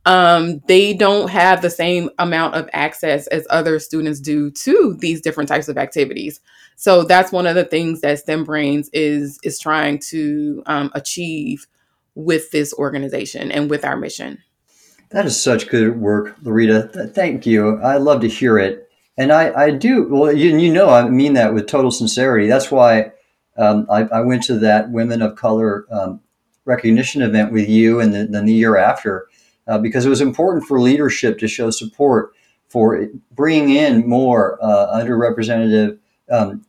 [0.06, 5.21] um, they don't have the same amount of access as other students do to these
[5.21, 6.41] different types of activities.
[6.75, 11.67] So that's one of the things that STEM Brains is is trying to um, achieve
[12.15, 14.39] with this organization and with our mission.
[15.12, 17.12] That is such good work, Loretta.
[17.13, 17.79] Thank you.
[17.82, 20.08] I love to hear it, and I, I do.
[20.10, 22.47] Well, you, you know, I mean that with total sincerity.
[22.47, 23.12] That's why
[23.58, 26.19] um, I, I, went to that Women of Color um,
[26.65, 29.28] recognition event with you, and then the year after
[29.67, 32.34] uh, because it was important for leadership to show support
[32.67, 35.99] for bringing in more uh, underrepresented
[36.32, 36.65] um,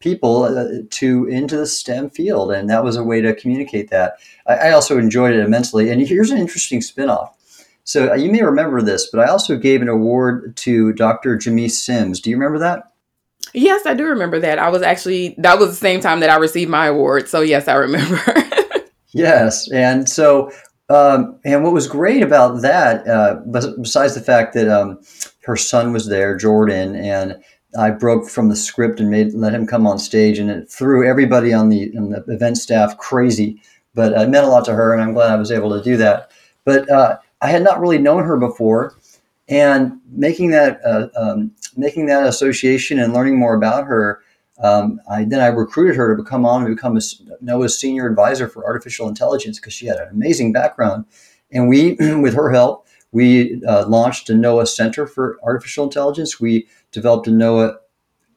[0.00, 4.16] people uh, to into the STEM field, and that was a way to communicate that.
[4.46, 5.90] I, I also enjoyed it immensely.
[5.90, 7.30] And here's an interesting spinoff.
[7.84, 11.36] So uh, you may remember this, but I also gave an award to Dr.
[11.36, 12.20] Jamese Sims.
[12.20, 12.92] Do you remember that?
[13.52, 14.58] Yes, I do remember that.
[14.58, 17.28] I was actually that was the same time that I received my award.
[17.28, 18.20] So yes, I remember.
[19.12, 20.50] yes, and so
[20.88, 23.40] um, and what was great about that, uh,
[23.80, 25.00] besides the fact that um,
[25.44, 27.42] her son was there, Jordan, and
[27.78, 31.08] I broke from the script and made let him come on stage, and it threw
[31.08, 33.62] everybody on the, on the event staff crazy.
[33.94, 35.96] But it meant a lot to her, and I'm glad I was able to do
[35.98, 36.30] that.
[36.64, 38.96] But uh, I had not really known her before,
[39.48, 44.22] and making that uh, um, making that association and learning more about her
[44.62, 47.00] um, I, then I recruited her to become on to become a,
[47.42, 51.06] NOAA's senior advisor for artificial intelligence because she had an amazing background.
[51.50, 56.40] And we, with her help, we uh, launched a NOAA Center for Artificial Intelligence.
[56.40, 57.76] We developed a NOAA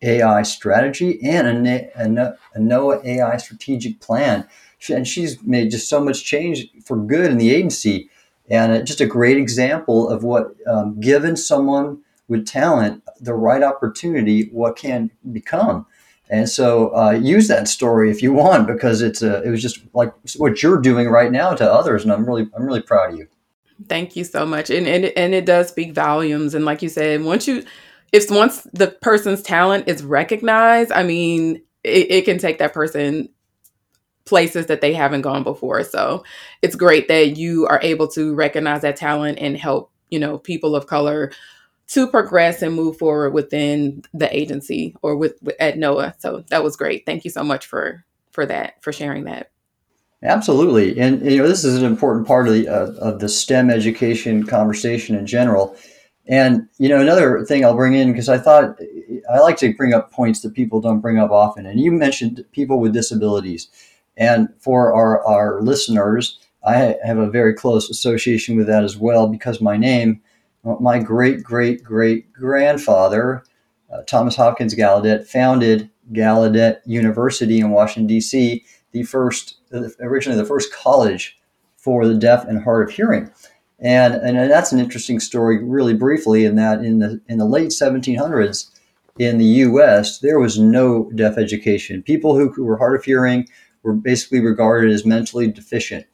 [0.04, 4.48] AI strategy and a, a, a NOAA AI strategic plan.
[4.80, 8.10] She, and she's made just so much change for good in the agency.
[8.50, 14.50] And just a great example of what, um, given someone with talent the right opportunity,
[14.52, 15.86] what can become.
[16.30, 19.80] And so uh, use that story if you want because it's a, it was just
[19.94, 23.18] like what you're doing right now to others, and I'm really I'm really proud of
[23.18, 23.28] you.
[23.88, 26.54] Thank you so much, and and and it does speak volumes.
[26.54, 27.64] And like you said, once you
[28.12, 33.30] if once the person's talent is recognized, I mean, it, it can take that person
[34.28, 35.84] places that they haven't gone before.
[35.84, 36.24] So
[36.62, 40.76] it's great that you are able to recognize that talent and help you know people
[40.76, 41.32] of color
[41.88, 46.14] to progress and move forward within the agency or with, with at NOAA.
[46.20, 47.06] So that was great.
[47.06, 49.52] Thank you so much for for that for sharing that.
[50.24, 53.70] Absolutely, and you know this is an important part of the uh, of the STEM
[53.70, 55.76] education conversation in general.
[56.28, 58.80] And you know another thing I'll bring in because I thought
[59.32, 61.66] I like to bring up points that people don't bring up often.
[61.66, 63.70] And you mentioned people with disabilities,
[64.18, 69.28] and for our our listeners, I have a very close association with that as well
[69.28, 70.22] because my name
[70.64, 73.44] my great great great grandfather,
[73.92, 79.58] uh, Thomas Hopkins Gallaudet, founded Gallaudet University in Washington, D.C., the first,
[80.00, 81.38] originally the first college
[81.76, 83.30] for the deaf and hard of hearing.
[83.80, 87.70] And, and that's an interesting story, really briefly, in that in the, in the late
[87.70, 88.72] 1700s
[89.20, 92.02] in the U.S., there was no deaf education.
[92.04, 93.48] People who, who were hard of hearing
[93.88, 96.06] were basically regarded as mentally deficient.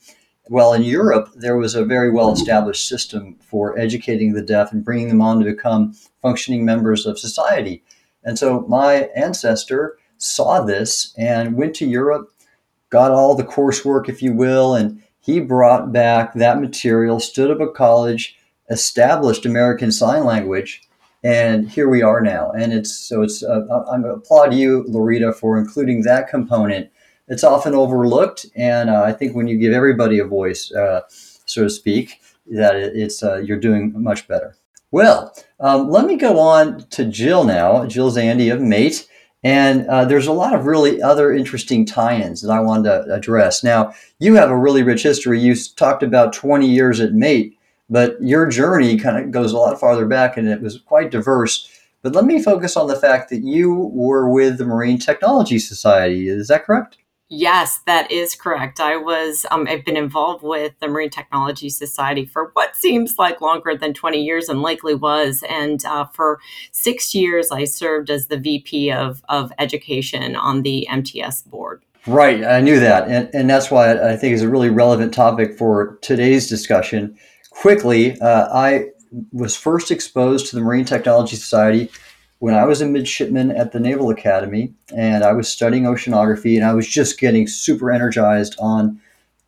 [0.48, 4.86] Well, in Europe, there was a very well established system for educating the deaf and
[4.86, 7.84] bringing them on to become functioning members of society.
[8.24, 12.32] And so my ancestor saw this and went to Europe,
[12.92, 17.60] got all the coursework, if you will, and he brought back that material, stood up
[17.60, 18.38] a college,
[18.70, 20.82] established American Sign Language,
[21.24, 22.52] and here we are now.
[22.52, 26.92] And it's so it's uh, I applaud you, Loretta, for including that component
[27.28, 28.46] it's often overlooked.
[28.56, 32.76] And uh, I think when you give everybody a voice, uh, so to speak, that
[32.76, 34.56] it's uh, you're doing much better.
[34.92, 37.86] Well, um, let me go on to Jill now.
[37.86, 39.08] Jill Zande of Mate.
[39.44, 43.14] And uh, there's a lot of really other interesting tie ins that I wanted to
[43.14, 43.64] address.
[43.64, 45.40] Now, you have a really rich history.
[45.40, 47.58] You talked about 20 years at Mate,
[47.90, 51.70] but your journey kind of goes a lot farther back and it was quite diverse.
[52.04, 56.30] But let me focus on the fact that you were with the Marine Technology Society.
[56.30, 56.98] Is that correct?
[57.30, 58.80] Yes, that is correct.
[58.80, 63.42] I was, um, I've been involved with the Marine Technology Society for what seems like
[63.42, 65.44] longer than 20 years and likely was.
[65.50, 66.40] And uh, for
[66.72, 71.84] six years, I served as the VP of, of Education on the MTS board.
[72.06, 73.08] Right, I knew that.
[73.08, 77.18] And, and that's why I think is a really relevant topic for today's discussion.
[77.50, 78.90] Quickly, uh, I
[79.32, 81.90] was first exposed to the Marine Technology Society
[82.44, 86.66] when I was a midshipman at the Naval Academy and I was studying oceanography and
[86.66, 89.00] I was just getting super energized on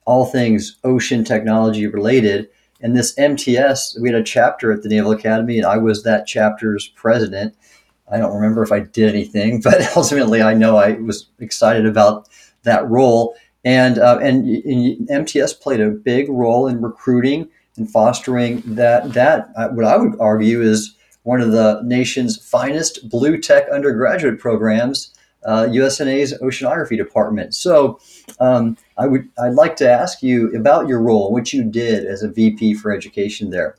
[0.05, 2.47] all things ocean technology related.
[2.79, 6.25] And this MTS, we had a chapter at the Naval Academy and I was that
[6.25, 7.53] chapter's president.
[8.10, 12.29] I don't remember if I did anything, but ultimately I know I was excited about
[12.63, 13.36] that role.
[13.65, 19.49] And, uh, and, and MTS played a big role in recruiting and fostering that, that
[19.58, 25.13] uh, what I would argue is one of the nation's finest blue tech undergraduate programs,
[25.43, 27.53] uh, USNA's Oceanography Department.
[27.53, 27.99] So,
[28.39, 32.23] um, I would I'd like to ask you about your role, what you did as
[32.23, 33.75] a VP for education there.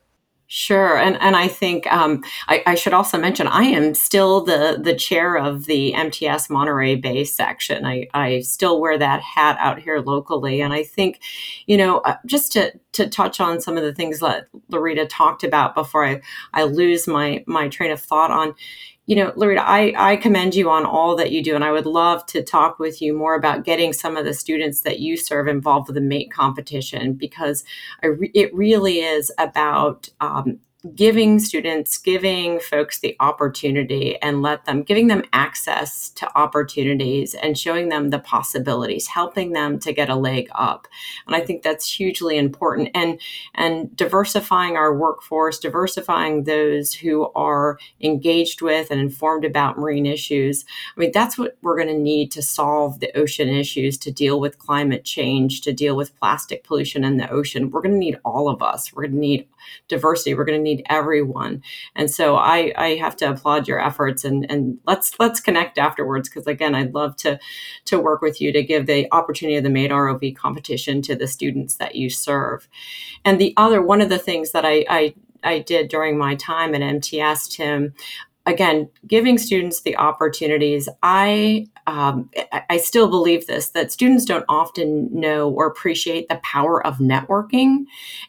[0.48, 4.78] Sure, and and I think um, I, I, should also mention I am still the
[4.80, 7.84] the chair of the MTS Monterey Bay section.
[7.84, 11.20] I, I still wear that hat out here locally, and I think,
[11.66, 15.42] you know, uh, just to to touch on some of the things that Loretta talked
[15.42, 16.20] about before I
[16.54, 18.54] I lose my my train of thought on
[19.06, 21.86] you know, Loretta, I, I commend you on all that you do, and I would
[21.86, 25.46] love to talk with you more about getting some of the students that you serve
[25.46, 27.64] involved with the MATE competition because
[28.02, 30.58] re- it really is about um,
[30.94, 37.58] giving students, giving folks the opportunity and let them, giving them access to opportunities and
[37.58, 40.86] showing them the possibilities, helping them to get a leg up.
[41.26, 42.90] And I think that's hugely important.
[42.94, 43.20] And,
[43.54, 50.64] and diversifying our workforce, diversifying those who are engaged with and informed about marine issues.
[50.96, 54.38] I mean, that's what we're going to need to solve the ocean issues, to deal
[54.38, 57.70] with climate change, to deal with plastic pollution in the ocean.
[57.70, 58.92] We're going to need all of us.
[58.92, 59.48] We're going to need
[59.88, 60.34] diversity.
[60.34, 61.62] We're going to need everyone.
[61.94, 66.28] And so I, I have to applaud your efforts and, and let's let's connect afterwards
[66.28, 67.38] because again, I'd love to
[67.86, 71.26] to work with you to give the opportunity of the MATE ROV competition to the
[71.26, 72.68] students that you serve.
[73.24, 76.74] And the other one of the things that I, I I did during my time
[76.74, 77.94] at MTS, Tim,
[78.46, 80.88] again, giving students the opportunities.
[81.02, 82.30] I um,
[82.68, 87.84] I still believe this that students don't often know or appreciate the power of networking,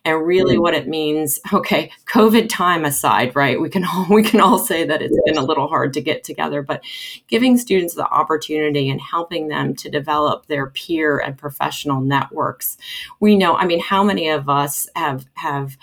[0.05, 0.61] and really mm-hmm.
[0.61, 1.39] what it means.
[1.57, 3.59] Okay, COVID time aside, right?
[3.59, 5.33] We can all we can all say that it's yes.
[5.33, 6.83] been a little hard to get together, but
[7.27, 12.77] giving students the opportunity and helping them to develop their peer and professional networks.
[13.19, 13.55] We know.
[13.55, 15.77] I mean, how many of us have have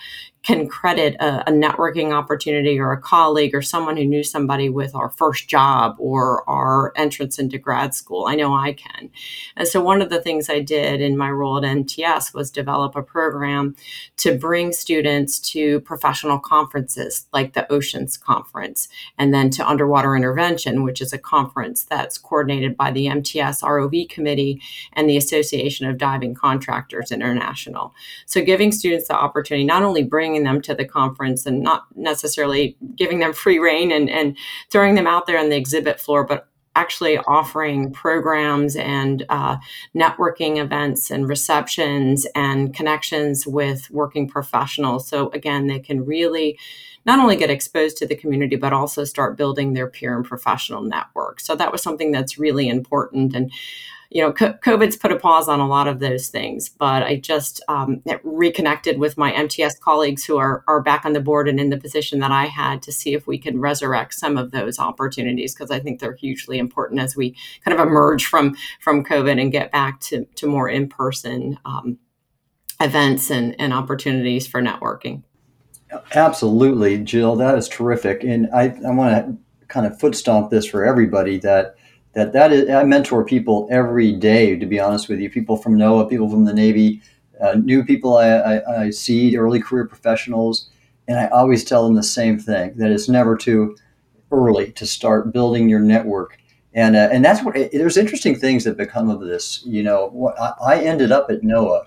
[0.45, 4.93] can credit a, a, networking opportunity or a colleague or someone who knew somebody with
[4.93, 8.27] our first job or our entrance into grad school.
[8.27, 9.09] I know I can.
[9.57, 12.95] And so one of the things I did in my role at MTS was develop
[12.95, 13.75] a program
[14.17, 20.83] to bring students to professional conferences like the Oceans Conference and then to Underwater Intervention,
[20.83, 24.61] which is a conference that's coordinated by the MTS ROV Committee
[24.93, 27.93] and the Association of Diving Contractors International.
[28.27, 32.77] So giving students the opportunity not only bringing them to the conference and not necessarily
[32.95, 34.37] giving them free reign and, and
[34.69, 39.57] throwing them out there on the exhibit floor, but actually offering programs and uh,
[39.95, 45.07] networking events and receptions and connections with working professionals.
[45.07, 46.59] So, again, they can really
[47.05, 50.81] not only get exposed to the community, but also start building their peer and professional
[50.81, 51.39] network.
[51.39, 53.35] So, that was something that's really important.
[53.35, 53.51] And
[54.09, 57.61] you know, COVID's put a pause on a lot of those things, but I just
[57.67, 61.69] um, reconnected with my MTS colleagues who are, are back on the board and in
[61.69, 65.53] the position that I had to see if we can resurrect some of those opportunities
[65.53, 69.51] because I think they're hugely important as we kind of emerge from from COVID and
[69.51, 71.97] get back to, to more in person um,
[72.79, 75.23] events and, and opportunities for networking.
[76.13, 77.35] Absolutely, Jill.
[77.35, 78.23] That is terrific.
[78.23, 81.75] And I, I want to kind of foot stomp this for everybody that
[82.15, 84.57] that that is I mentor people every day.
[84.57, 87.01] To be honest with you, people from NOAA, people from the Navy,
[87.41, 90.69] uh, new people I, I, I, see, early career professionals,
[91.07, 93.75] and I always tell them the same thing: that it's never too
[94.31, 96.37] early to start building your network.
[96.73, 99.63] And, uh, and that's what there's interesting things that become of this.
[99.65, 101.85] You know, I, I ended up at NOAA,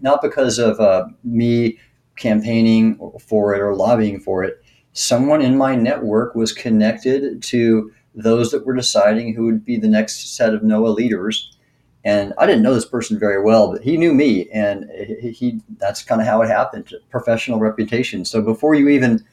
[0.00, 1.78] not because of uh, me
[2.16, 4.62] campaigning for it or lobbying for it.
[4.92, 9.88] Someone in my network was connected to those that were deciding who would be the
[9.88, 11.56] next set of NOAA leaders.
[12.04, 14.90] And I didn't know this person very well, but he knew me, and
[15.20, 16.92] he, he that's kind of how it happened.
[17.10, 18.24] Professional reputation.
[18.24, 19.24] So before you even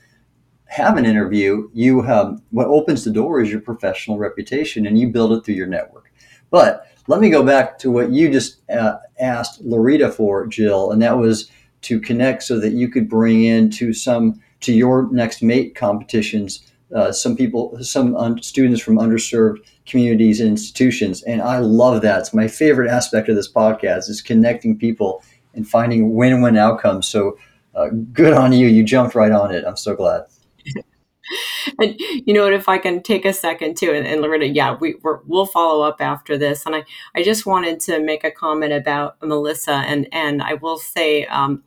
[0.66, 5.10] have an interview, you have what opens the door is your professional reputation, and you
[5.10, 6.12] build it through your network.
[6.52, 11.02] But let me go back to what you just uh, asked Loretta for, Jill, and
[11.02, 11.50] that was
[11.82, 16.69] to connect so that you could bring in to some to your next MATE competitions
[16.96, 22.20] uh, some people, some un- students from underserved communities and institutions, and I love that.
[22.20, 25.24] It's my favorite aspect of this podcast is connecting people
[25.54, 27.08] and finding win-win outcomes.
[27.08, 27.38] So,
[27.76, 28.68] uh, good on you!
[28.68, 29.64] You jumped right on it.
[29.66, 30.24] I'm so glad.
[31.80, 34.76] and you know what if i can take a second too and, and loretta yeah
[34.80, 36.84] we we will follow up after this and i
[37.16, 41.64] i just wanted to make a comment about melissa and and i will say um,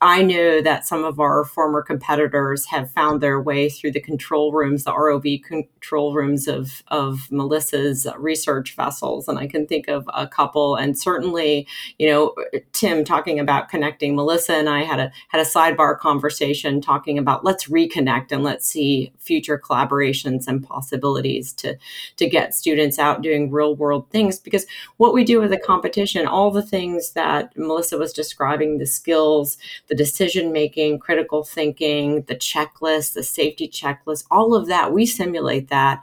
[0.00, 4.52] i know that some of our former competitors have found their way through the control
[4.52, 10.08] rooms the rov control rooms of of melissa's research vessels and i can think of
[10.14, 10.76] a couple.
[10.76, 11.66] And certainly
[11.98, 12.34] you know
[12.72, 17.44] tim talking about connecting melissa and i had a had a sidebar conversation talking about
[17.44, 21.76] let's reconnect and let's see future collaborations and possibilities to
[22.16, 24.38] to get students out doing real world things.
[24.38, 24.66] Because
[24.96, 29.58] what we do with a competition all the things that melissa was describing the skills
[29.88, 35.68] the decision making critical thinking the checklist the safety checklist all of that we simulate
[35.68, 36.02] that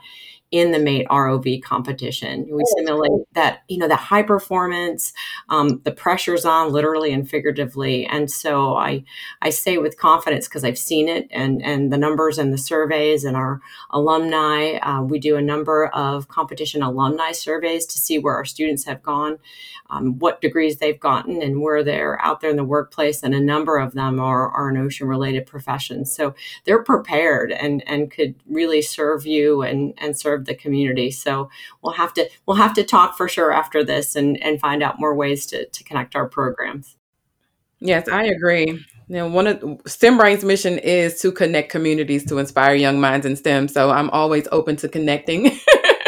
[0.52, 2.46] in the MATE ROV competition.
[2.46, 5.14] We oh, simulate that, you know, the high performance,
[5.48, 8.06] um, the pressure's on literally and figuratively.
[8.06, 9.02] And so I,
[9.40, 13.24] I say with confidence because I've seen it and, and the numbers and the surveys
[13.24, 18.34] and our alumni, uh, we do a number of competition alumni surveys to see where
[18.34, 19.38] our students have gone,
[19.88, 23.22] um, what degrees they've gotten and where they're out there in the workplace.
[23.22, 26.14] And a number of them are, are in ocean related professions.
[26.14, 26.34] So
[26.66, 31.10] they're prepared and, and could really serve you and, and serve serve the community.
[31.10, 31.50] So
[31.82, 35.00] we'll have to we'll have to talk for sure after this and and find out
[35.00, 36.96] more ways to to connect our programs.
[37.80, 38.66] Yes, I agree.
[39.08, 43.26] You know, one of STEM Brain's mission is to connect communities to inspire young minds
[43.26, 43.68] in STEM.
[43.68, 45.58] So I'm always open to connecting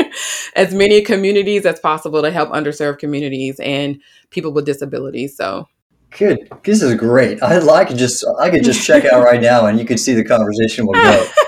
[0.57, 5.37] as many communities as possible to help underserved communities and people with disabilities.
[5.37, 5.69] So
[6.17, 6.49] good.
[6.63, 7.43] This is great.
[7.43, 10.25] I like just I could just check out right now and you could see the
[10.25, 11.27] conversation will go.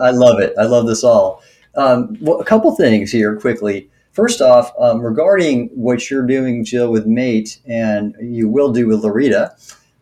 [0.00, 0.54] I love it.
[0.58, 1.42] I love this all.
[1.74, 3.90] Um, well, a couple things here quickly.
[4.12, 9.00] First off, um, regarding what you're doing, Jill, with Mate, and you will do with
[9.00, 9.56] Loretta,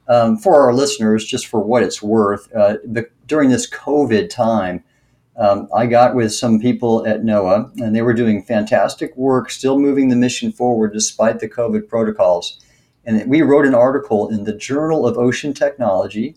[0.08, 4.82] um, for our listeners, just for what it's worth, uh, the, during this COVID time,
[5.36, 9.78] um, I got with some people at NOAA, and they were doing fantastic work, still
[9.78, 12.58] moving the mission forward despite the COVID protocols.
[13.04, 16.36] And we wrote an article in the Journal of Ocean Technology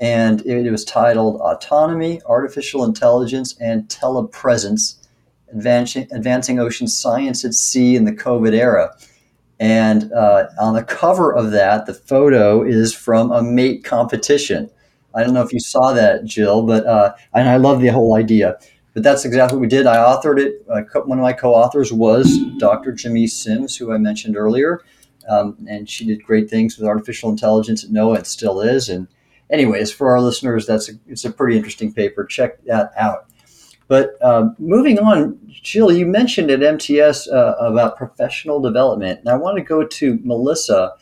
[0.00, 4.96] and it, was titled Autonomy, Artificial Intelligence, and Telepresence
[5.52, 8.94] Advancing, Advancing Ocean Science at Sea in the COVID Era.
[9.60, 14.68] And uh, on the cover of that, the photo is from a MATE competition.
[15.14, 18.16] I don't know if you saw that, Jill, but uh, and I love the whole
[18.16, 18.58] idea.
[18.94, 19.86] But that's exactly what we did.
[19.86, 20.64] I authored it.
[20.68, 22.92] Uh, one of my co-authors was Dr.
[22.92, 24.82] Jamese Sims, who I mentioned earlier,
[25.28, 28.88] um, and she did great things with artificial intelligence at NOAA and still is.
[28.88, 29.08] And
[29.54, 32.24] anyways, for our listeners, that's a, it's a pretty interesting paper.
[32.24, 33.26] Check that out.
[33.86, 39.36] But um, moving on, Jill, you mentioned at MTS uh, about professional development, and I
[39.36, 40.92] want to go to Melissa.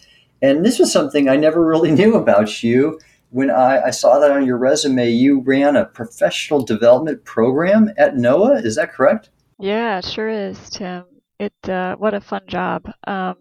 [0.42, 3.00] And this was something I never really knew about you.
[3.30, 8.14] When I, I saw that on your resume, you ran a professional development program at
[8.14, 8.64] NOAA.
[8.64, 9.30] Is that correct?
[9.58, 11.04] Yeah, sure is, Tim.
[11.38, 12.92] It uh, what a fun job.
[13.06, 13.36] Um,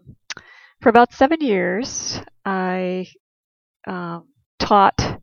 [0.80, 3.06] for about seven years, I
[3.86, 4.31] um,
[4.62, 5.20] taught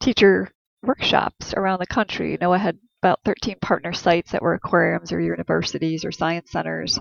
[0.00, 0.50] teacher
[0.82, 2.36] workshops around the country.
[2.36, 6.98] NOAA had about 13 partner sites that were aquariums or universities or science centers.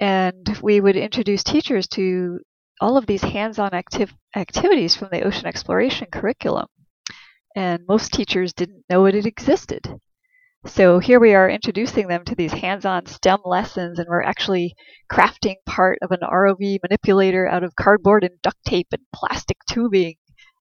[0.00, 2.40] And we would introduce teachers to
[2.80, 6.66] all of these hands on activ- activities from the ocean exploration curriculum.
[7.56, 10.00] And most teachers didn't know it existed.
[10.66, 14.74] So here we are introducing them to these hands on STEM lessons, and we're actually
[15.12, 20.14] crafting part of an ROV manipulator out of cardboard and duct tape and plastic tubing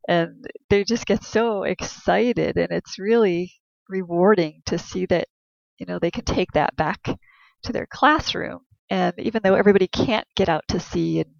[0.07, 3.53] and they just get so excited and it's really
[3.89, 5.27] rewarding to see that
[5.77, 6.99] you know they can take that back
[7.63, 11.31] to their classroom and even though everybody can't get out to sea and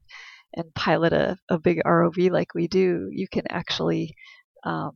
[0.56, 4.16] and pilot a, a big ROV like we do, you can actually
[4.64, 4.92] um,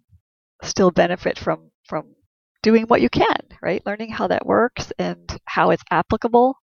[0.64, 2.16] still benefit from from
[2.64, 3.86] doing what you can, right?
[3.86, 6.56] Learning how that works and how it's applicable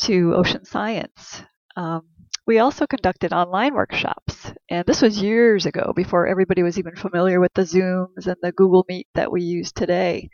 [0.00, 1.42] to ocean science.
[1.76, 2.02] Um,
[2.46, 7.40] we also conducted online workshops, and this was years ago before everybody was even familiar
[7.40, 10.28] with the Zooms and the Google Meet that we use today.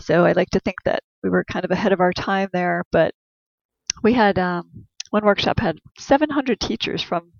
[0.00, 2.84] So I like to think that we were kind of ahead of our time there,
[2.90, 3.14] but
[4.02, 7.32] we had um, one workshop had 700 teachers from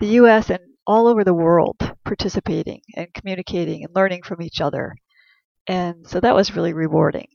[0.00, 4.94] the US and all over the world participating and communicating and learning from each other.
[5.66, 7.28] And so that was really rewarding.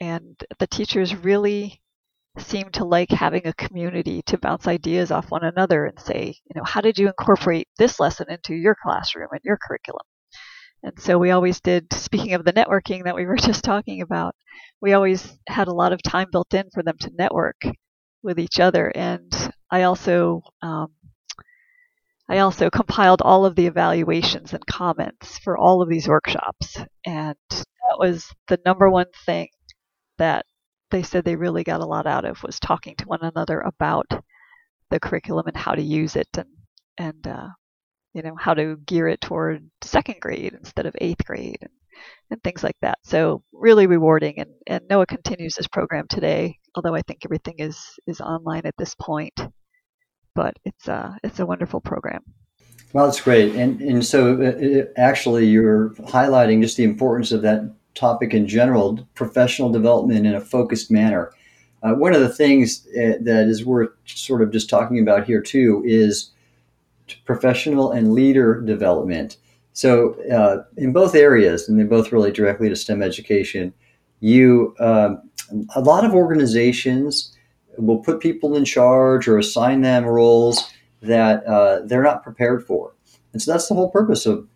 [0.00, 1.82] And the teachers really
[2.38, 6.52] seemed to like having a community to bounce ideas off one another and say, you
[6.54, 10.06] know, how did you incorporate this lesson into your classroom and your curriculum?
[10.82, 14.34] And so we always did, speaking of the networking that we were just talking about,
[14.80, 17.60] we always had a lot of time built in for them to network
[18.22, 18.88] with each other.
[18.94, 19.32] And
[19.70, 20.88] I also, um,
[22.28, 26.76] I also compiled all of the evaluations and comments for all of these workshops.
[27.04, 29.48] And that was the number one thing
[30.18, 30.46] that
[30.90, 34.06] they said they really got a lot out of was talking to one another about
[34.90, 36.48] the curriculum and how to use it and
[36.98, 37.48] and uh,
[38.14, 41.70] you know how to gear it toward second grade instead of eighth grade and,
[42.30, 42.98] and things like that.
[43.04, 47.78] So really rewarding and, and NOAA continues this program today, although I think everything is
[48.06, 49.38] is online at this point.
[50.34, 52.22] But it's uh it's a wonderful program.
[52.92, 57.42] Well, that's great, and and so uh, uh actually you're highlighting just the importance of
[57.42, 61.32] that topic in general, professional development in a focused manner.
[61.82, 65.40] Uh, one of the things uh, that is worth sort of just talking about here
[65.40, 66.30] too is
[67.24, 69.36] professional and leader development.
[69.72, 73.72] So, uh, in both areas, and they both relate directly to STEM education,
[74.20, 75.22] you um,
[75.74, 77.34] a lot of organizations
[77.78, 80.70] will put people in charge or assign them roles
[81.02, 82.94] that uh, they're not prepared for.
[83.32, 84.46] And so that's the whole purpose of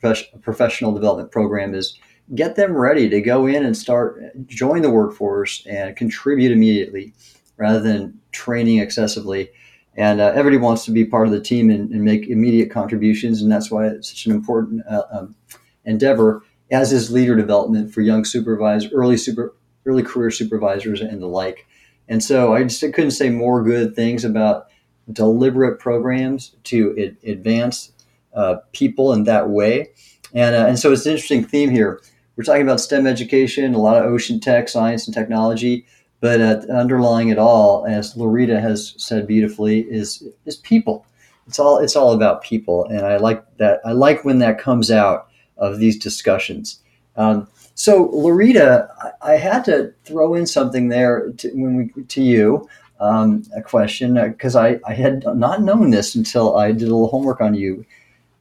[0.43, 1.99] professional development program is
[2.35, 7.13] get them ready to go in and start join the workforce and contribute immediately
[7.57, 9.51] rather than training excessively.
[9.97, 13.43] And uh, everybody wants to be part of the team and, and, make immediate contributions
[13.43, 15.37] and that's why it's such an important uh, um,
[15.85, 19.55] endeavor as is leader development for young supervisors early super
[19.87, 21.67] early career supervisors and the like.
[22.09, 24.67] And so i just couldn't say more good things about
[25.13, 27.93] deliberate programs to advance
[28.35, 29.91] uh, people in that way.
[30.33, 32.01] And, uh, and so it's an interesting theme here
[32.37, 35.87] we're talking about STEM education, a lot of ocean tech, science, and technology.
[36.21, 41.07] But uh, underlying it all, as Loretta has said beautifully, is is people.
[41.47, 43.81] It's all it's all about people, and I like that.
[43.85, 45.29] I like when that comes out
[45.59, 46.81] of these discussions.
[47.17, 48.89] Um, so, Loretta,
[49.23, 52.69] I, I, had to throw in something there to, when we, to you,
[53.01, 56.95] um, a question because uh, I, I had not known this until I did a
[56.95, 57.85] little homework on you.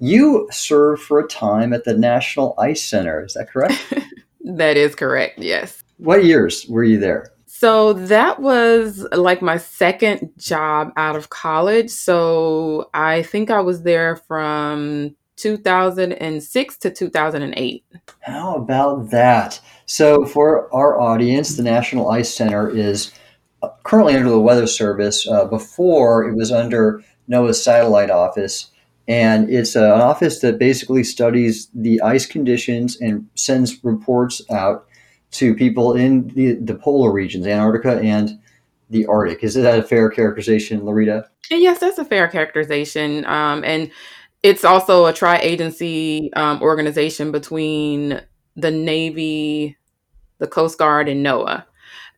[0.04, 3.24] You served for a time at the National Ice Center.
[3.24, 3.82] Is that correct?
[4.44, 5.40] that is correct.
[5.40, 5.82] Yes.
[5.96, 7.32] What years were you there?
[7.46, 11.90] So that was like my second job out of college.
[11.90, 17.86] So I think I was there from 2006 to 2008.
[18.20, 19.62] How about that?
[19.86, 23.14] So, for our audience, the National Ice Center is
[23.62, 25.26] uh, currently under the Weather Service.
[25.26, 28.70] Uh, before it was under NOAA's satellite office
[29.08, 34.88] and it's an office that basically studies the ice conditions and sends reports out
[35.32, 38.40] to people in the, the polar regions, Antarctica and
[38.90, 39.44] the Arctic.
[39.44, 41.30] Is that a fair characterization, Loretta?
[41.50, 43.26] Yes, that's a fair characterization.
[43.26, 43.92] Um, and
[44.44, 48.22] it's also a tri-agency um, organization between
[48.56, 49.78] the Navy,
[50.38, 51.66] the Coast Guard, and NOAA.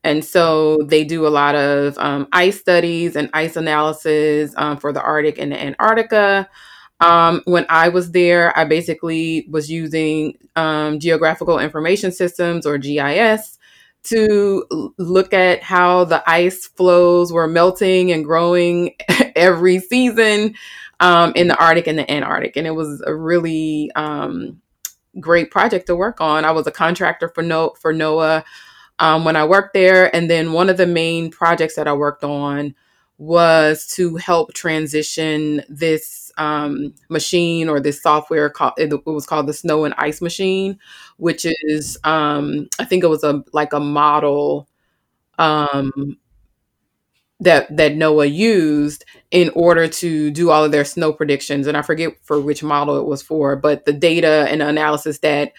[0.04, 4.94] And so they do a lot of um, ice studies and ice analysis um, for
[4.94, 6.48] the Arctic and the Antarctica.
[7.02, 13.58] Um, when I was there, I basically was using um, geographical information systems or GIS
[14.04, 18.96] to look at how the ice floes were melting and growing
[19.36, 20.56] every season
[21.00, 22.56] um, in the Arctic and the Antarctic.
[22.56, 24.62] And it was a really um,
[25.20, 26.46] great project to work on.
[26.46, 28.44] I was a contractor for, no- for NOAA
[29.00, 30.16] um, when I worked there.
[30.16, 32.76] And then one of the main projects that I worked on
[33.18, 39.54] was to help transition this um, machine or this software called it, was called the
[39.54, 40.78] snow and ice machine
[41.18, 44.68] which is um, i think it was a like a model
[45.38, 46.18] um,
[47.40, 51.68] that that NOAA used in order to do all of their snow predictions.
[51.68, 55.52] And I forget for which model it was for but the data and analysis that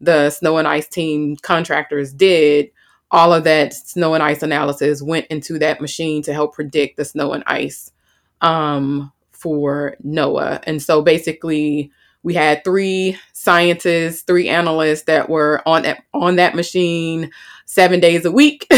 [0.00, 2.70] the snow and ice team contractors did
[3.10, 7.04] all of that snow and ice analysis went into that machine to help predict the
[7.04, 7.92] snow and ice
[8.40, 9.12] um,
[9.42, 10.62] for NOAA.
[10.64, 11.90] And so basically,
[12.22, 17.30] we had three scientists, three analysts that were on that on that machine
[17.66, 18.72] seven days a week.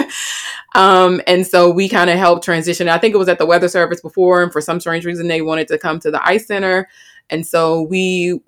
[0.74, 2.88] um, and so we kind of helped transition.
[2.88, 5.42] I think it was at the Weather Service before, and for some strange reason, they
[5.42, 6.88] wanted to come to the Ice Center,
[7.30, 8.40] and so we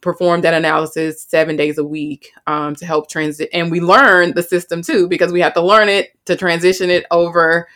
[0.00, 3.48] performed that analysis seven days a week um, to help transit.
[3.52, 7.06] And we learned the system too because we had to learn it to transition it
[7.12, 7.68] over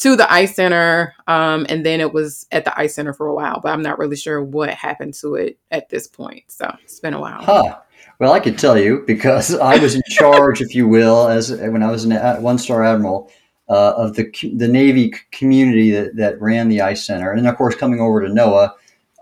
[0.00, 3.34] to the ice center um, and then it was at the ice center for a
[3.34, 7.00] while but i'm not really sure what happened to it at this point so it's
[7.00, 7.42] been a while.
[7.42, 7.78] Huh.
[8.18, 11.82] well i could tell you because i was in charge if you will as when
[11.82, 13.30] i was an one star admiral
[13.70, 17.30] uh, of the the navy community that, that ran the ice center.
[17.30, 18.72] And of course coming over to noaa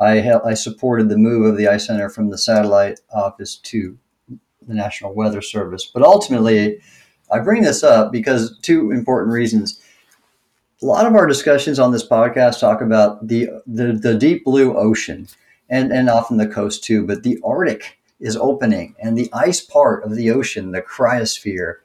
[0.01, 3.99] I, I supported the move of the ice center from the satellite office to
[4.67, 5.85] the national weather service.
[5.85, 6.81] But ultimately
[7.31, 9.83] i bring this up because two important reasons
[10.81, 14.77] a lot of our discussions on this podcast talk about the, the, the deep blue
[14.77, 15.27] ocean
[15.69, 20.05] and, and often the coast too, but the Arctic is opening and the ice part
[20.05, 21.77] of the ocean, the cryosphere,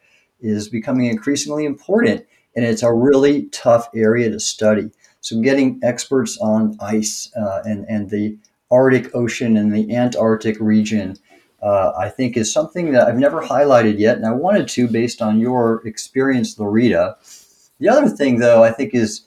[0.41, 2.25] is becoming increasingly important.
[2.55, 4.91] And it's a really tough area to study.
[5.21, 8.37] So, getting experts on ice uh, and, and the
[8.69, 11.17] Arctic Ocean and the Antarctic region,
[11.63, 14.17] uh, I think, is something that I've never highlighted yet.
[14.17, 17.15] And I wanted to based on your experience, Loretta.
[17.83, 19.23] The other thing, though, I think is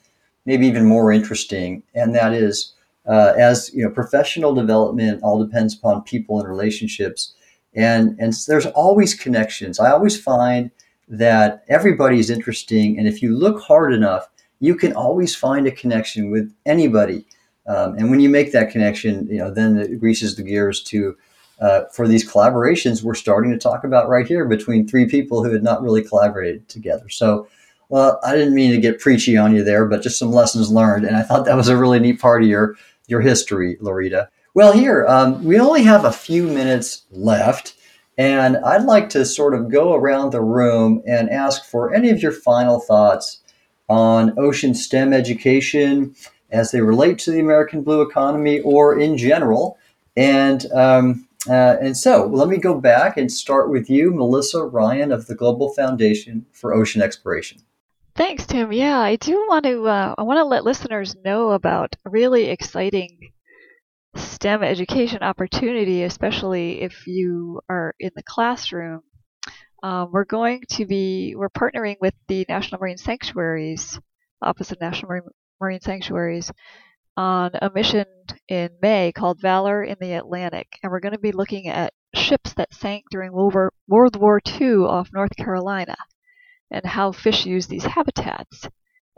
[0.47, 2.73] maybe even more interesting, and that is
[3.07, 7.35] uh, as you know, professional development all depends upon people and relationships,
[7.75, 9.79] and and there's always connections.
[9.79, 10.71] I always find
[11.07, 14.27] that everybody is interesting, and if you look hard enough,
[14.59, 17.27] you can always find a connection with anybody.
[17.67, 21.15] Um, and when you make that connection, you know, then it greases the gears to
[21.61, 25.53] uh, for these collaborations we're starting to talk about right here between three people who
[25.53, 27.11] had not really collaborated together.
[27.11, 27.49] So
[27.89, 31.05] well, I didn't mean to get preachy on you there, but just some lessons learned,
[31.05, 32.77] and I thought that was a really neat part of your
[33.07, 34.29] your history, Loretta.
[34.55, 37.75] Well, here um, we only have a few minutes left,
[38.19, 42.23] and I'd like to sort of go around the room and ask for any of
[42.23, 43.41] your final thoughts
[43.89, 46.15] on ocean STEM education
[46.51, 49.79] as they relate to the American blue economy or in general.
[50.17, 55.13] And um, uh, and so let me go back and start with you, Melissa Ryan
[55.13, 57.59] of the Global Foundation for Ocean Exploration.
[58.17, 58.73] Thanks, Tim.
[58.73, 59.87] Yeah, I do want to.
[59.87, 63.33] Uh, I want to let listeners know about a really exciting
[64.15, 69.03] STEM education opportunity, especially if you are in the classroom.
[69.83, 71.35] Um, we're going to be.
[71.37, 74.01] We're partnering with the National Marine Sanctuaries
[74.41, 75.23] Office of National Marine,
[75.61, 76.51] Marine Sanctuaries
[77.19, 78.07] on a mission
[78.49, 82.55] in May called Valor in the Atlantic, and we're going to be looking at ships
[82.55, 85.97] that sank during World War, World War II off North Carolina
[86.71, 88.69] and how fish use these habitats.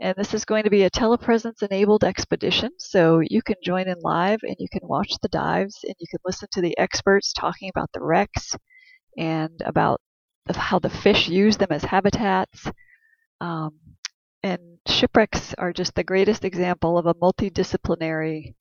[0.01, 3.99] And this is going to be a telepresence enabled expedition, so you can join in
[4.01, 7.69] live and you can watch the dives and you can listen to the experts talking
[7.69, 8.55] about the wrecks
[9.17, 9.99] and about
[10.55, 12.71] how the fish use them as habitats.
[13.41, 13.71] Um,
[14.41, 18.53] and shipwrecks are just the greatest example of a multidisciplinary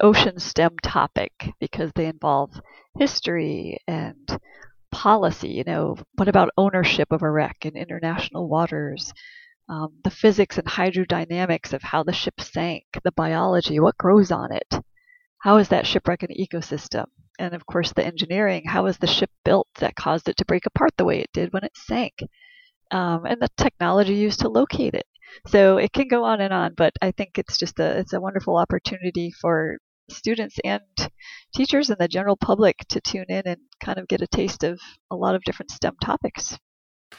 [0.00, 2.60] ocean STEM topic because they involve
[2.98, 4.38] history and
[4.94, 5.48] policy.
[5.48, 9.12] You know, what about ownership of a wreck in international waters?
[9.68, 14.52] Um, the physics and hydrodynamics of how the ship sank, the biology, what grows on
[14.52, 14.78] it,
[15.38, 17.06] how is that shipwreck an ecosystem?
[17.38, 20.66] And of course, the engineering, how is the ship built that caused it to break
[20.66, 22.14] apart the way it did when it sank?
[22.90, 25.06] Um, and the technology used to locate it.
[25.48, 28.20] So it can go on and on, but I think it's just a it's a
[28.20, 29.78] wonderful opportunity for
[30.10, 30.82] students and
[31.54, 34.80] teachers and the general public to tune in and kind of get a taste of
[35.10, 36.58] a lot of different STEM topics.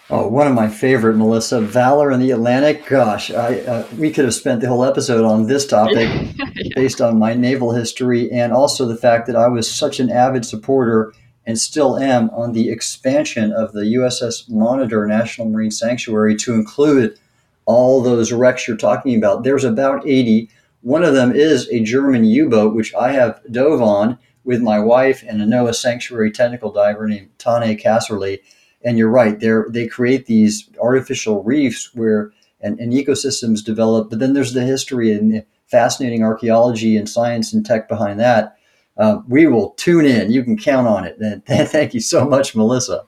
[0.09, 2.85] Oh, one of my favorite, Melissa, Valor in the Atlantic.
[2.85, 6.45] Gosh, I, uh, we could have spent the whole episode on this topic yeah.
[6.75, 10.45] based on my naval history and also the fact that I was such an avid
[10.45, 11.13] supporter
[11.45, 17.17] and still am on the expansion of the USS Monitor National Marine Sanctuary to include
[17.65, 19.43] all those wrecks you're talking about.
[19.43, 20.49] There's about 80
[20.85, 24.77] one of them is a German U boat, which I have dove on with my
[24.77, 28.41] wife and a NOAA Sanctuary technical diver named Tane Casserley.
[28.83, 32.31] And you're right, they create these artificial reefs where
[32.61, 37.51] and, and ecosystems develop, but then there's the history and the fascinating archaeology and science
[37.51, 38.55] and tech behind that.
[38.95, 40.31] Uh, we will tune in.
[40.31, 41.17] You can count on it.
[41.19, 43.05] And thank you so much, Melissa.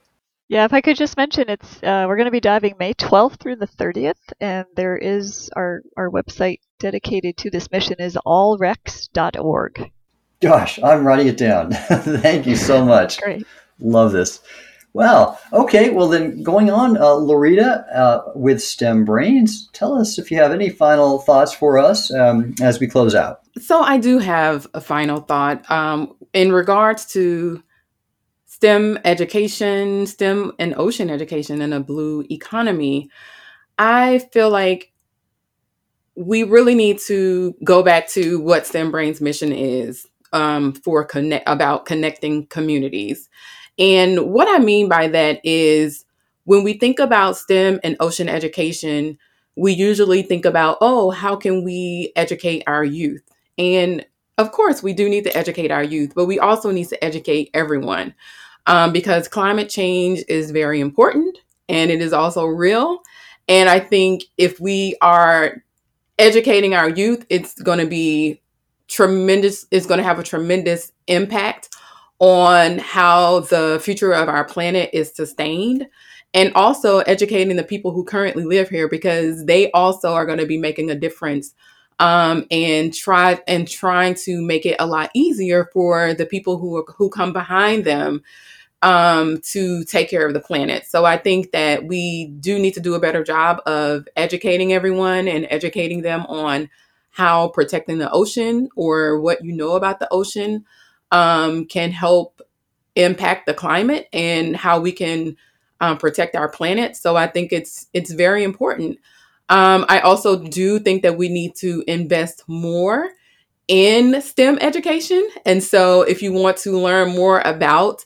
[0.49, 3.39] Yeah, if I could just mention, it's uh, we're going to be diving May 12th
[3.39, 9.91] through the 30th, and there is our our website dedicated to this mission is allrex.org.
[10.41, 11.71] Gosh, I'm writing it down.
[11.73, 13.17] Thank you so much.
[13.21, 13.45] Great.
[13.79, 14.39] Love this.
[14.93, 15.89] Well, okay.
[15.89, 20.51] Well, then going on, uh, Loretta uh, with STEM Brains, tell us if you have
[20.51, 23.41] any final thoughts for us um, as we close out.
[23.59, 25.69] So, I do have a final thought.
[25.69, 27.61] Um, in regards to
[28.57, 33.07] STEM education, STEM and ocean education in a blue economy,
[33.77, 34.91] I feel like
[36.15, 41.47] we really need to go back to what STEM Brain's mission is um, for connect
[41.47, 43.29] about connecting communities.
[43.77, 46.03] And what I mean by that is
[46.45, 49.19] when we think about STEM and ocean education,
[49.55, 53.21] we usually think about, oh, how can we educate our youth?
[53.59, 54.03] And
[54.39, 57.51] of course, we do need to educate our youth, but we also need to educate
[57.53, 58.15] everyone
[58.67, 61.39] um, because climate change is very important
[61.69, 63.01] and it is also real.
[63.47, 65.63] And I think if we are
[66.19, 68.41] educating our youth, it's going to be
[68.87, 71.69] tremendous, it's going to have a tremendous impact
[72.19, 75.87] on how the future of our planet is sustained
[76.33, 80.45] and also educating the people who currently live here because they also are going to
[80.45, 81.53] be making a difference
[81.99, 86.83] um, and try and trying to make it a lot easier for the people who
[86.97, 88.21] who come behind them
[88.81, 90.85] um, to take care of the planet.
[90.85, 95.27] So I think that we do need to do a better job of educating everyone
[95.27, 96.69] and educating them on
[97.09, 100.65] how protecting the ocean or what you know about the ocean
[101.11, 102.41] um, can help
[102.95, 105.35] impact the climate and how we can
[105.79, 106.95] um, protect our planet.
[106.95, 108.99] So I think it's it's very important.
[109.49, 113.09] Um, I also do think that we need to invest more
[113.67, 115.27] in STEM education.
[115.45, 118.05] And so if you want to learn more about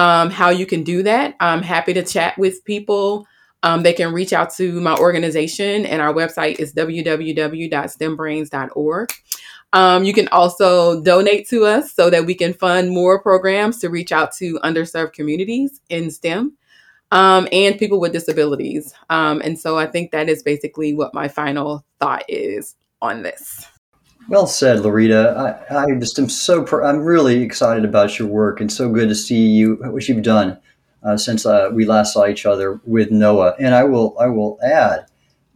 [0.00, 1.36] um, how you can do that.
[1.40, 3.26] I'm happy to chat with people.
[3.62, 9.12] Um, they can reach out to my organization, and our website is www.stembrains.org.
[9.74, 13.90] Um, you can also donate to us so that we can fund more programs to
[13.90, 16.56] reach out to underserved communities in STEM
[17.10, 18.94] um, and people with disabilities.
[19.10, 23.66] Um, and so I think that is basically what my final thought is on this.
[24.28, 25.64] Well said, Loretta.
[25.70, 29.08] I, I just am so pr- I'm really excited about your work and so good
[29.08, 30.58] to see you what you've done
[31.02, 33.56] uh, since uh, we last saw each other with NOAA.
[33.58, 35.06] And I will I will add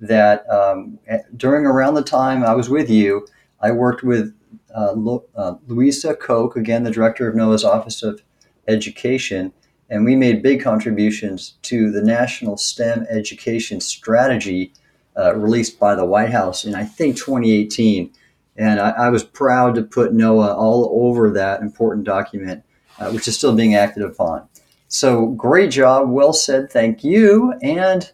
[0.01, 0.99] that um,
[1.37, 3.27] during around the time I was with you,
[3.61, 4.35] I worked with
[4.75, 8.23] uh, Lo- uh, Louisa Koch, again the director of NOAA's Office of
[8.67, 9.53] Education,
[9.89, 14.73] and we made big contributions to the National STEM Education Strategy
[15.17, 18.11] uh, released by the White House in I think 2018
[18.57, 22.63] and I, I, was proud to put NOAA all over that important document,
[22.99, 24.49] uh, which is still being acted upon.
[24.89, 26.11] So great job.
[26.11, 26.71] Well said.
[26.71, 27.55] Thank you.
[27.63, 28.11] And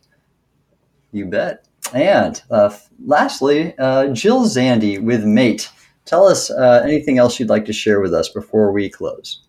[1.12, 1.66] you bet.
[1.93, 2.74] And uh,
[3.05, 5.70] lastly, uh, Jill Zande with Mate.
[6.05, 9.43] Tell us uh, anything else you'd like to share with us before we close.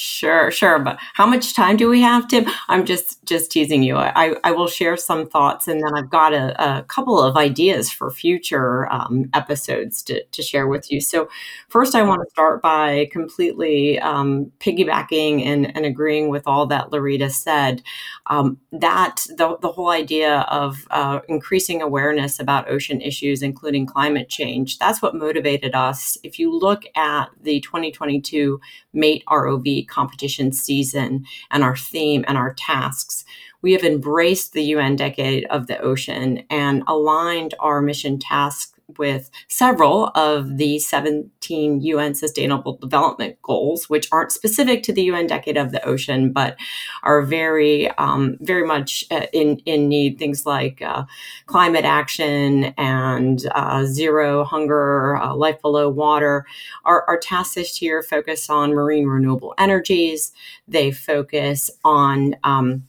[0.00, 0.78] Sure, sure.
[0.78, 2.44] But how much time do we have, Tim?
[2.68, 3.96] I'm just just teasing you.
[3.96, 7.90] I, I will share some thoughts, and then I've got a, a couple of ideas
[7.90, 11.00] for future um, episodes to, to share with you.
[11.00, 11.28] So,
[11.68, 16.92] first, I want to start by completely um, piggybacking and, and agreeing with all that
[16.92, 17.82] Loretta said.
[18.28, 24.28] Um, that the, the whole idea of uh, increasing awareness about ocean issues, including climate
[24.28, 26.16] change, that's what motivated us.
[26.22, 28.60] If you look at the 2022
[28.92, 33.24] MATE ROV competition season and our theme and our tasks,
[33.62, 39.30] we have embraced the UN Decade of the Ocean and aligned our mission task with
[39.48, 45.56] several of the 17 UN Sustainable Development Goals, which aren't specific to the UN Decade
[45.56, 46.56] of the Ocean, but
[47.02, 50.18] are very, um, very much uh, in in need.
[50.18, 51.04] Things like uh,
[51.46, 56.46] climate action and uh, zero hunger, uh, life below water.
[56.84, 60.32] Our, our tasks this year focus on marine renewable energies.
[60.66, 62.88] They focus on um,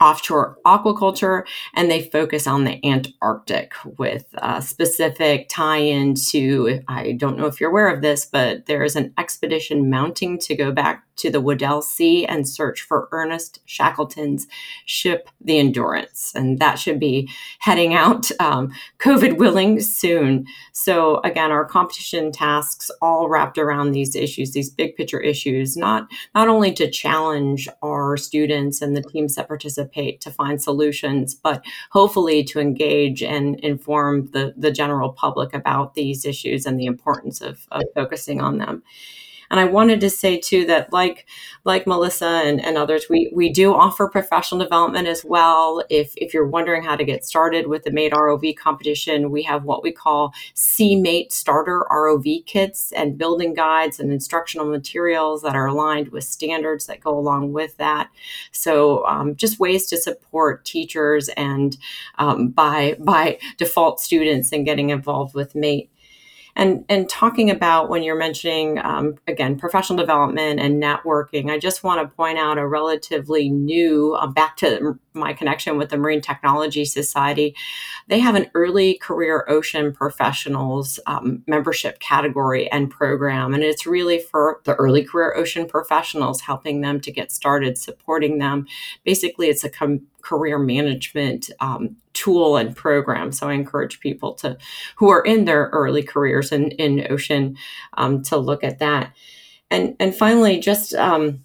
[0.00, 1.44] offshore aquaculture
[1.74, 7.46] and they focus on the Antarctic with a specific tie in to, I don't know
[7.46, 11.30] if you're aware of this, but there is an expedition mounting to go back to
[11.30, 14.46] the Weddell Sea and search for Ernest Shackleton's
[14.84, 16.32] ship, the Endurance.
[16.34, 20.46] And that should be heading out, um, COVID willing, soon.
[20.72, 26.08] So, again, our competition tasks all wrapped around these issues, these big picture issues, not,
[26.34, 31.64] not only to challenge our students and the teams that participate to find solutions, but
[31.90, 37.40] hopefully to engage and inform the, the general public about these issues and the importance
[37.40, 38.82] of, of focusing on them.
[39.50, 41.26] And I wanted to say too that like
[41.64, 45.84] like Melissa and, and others, we we do offer professional development as well.
[45.90, 49.64] If if you're wondering how to get started with the Mate ROV competition, we have
[49.64, 55.66] what we call C-Mate starter ROV kits and building guides and instructional materials that are
[55.66, 58.10] aligned with standards that go along with that.
[58.52, 61.76] So um, just ways to support teachers and
[62.18, 65.90] um, by by default students in getting involved with Mate.
[66.56, 71.84] And, and talking about when you're mentioning, um, again, professional development and networking, I just
[71.84, 76.22] want to point out a relatively new, uh, back to my connection with the Marine
[76.22, 77.54] Technology Society,
[78.08, 83.52] they have an early career ocean professionals um, membership category and program.
[83.52, 88.38] And it's really for the early career ocean professionals, helping them to get started, supporting
[88.38, 88.66] them.
[89.04, 93.30] Basically, it's a com- career management um, tool and program.
[93.30, 94.58] So I encourage people to
[94.96, 97.56] who are in their early careers in, in ocean
[97.94, 99.12] um, to look at that.
[99.70, 101.44] And and finally, just um,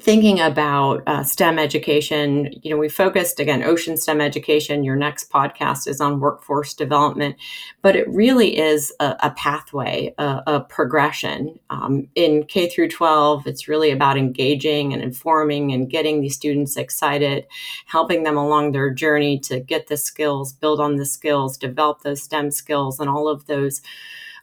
[0.00, 4.84] thinking about uh, STEM education, you know, we focused again, ocean STEM education.
[4.84, 7.36] Your next podcast is on workforce development,
[7.80, 11.58] but it really is a, a pathway, a, a progression.
[11.70, 16.76] Um, in K through 12, it's really about engaging and informing and getting these students
[16.76, 17.46] excited,
[17.86, 22.22] helping them along their journey to get the skills, build on the skills, develop those
[22.22, 23.80] STEM skills, and all of those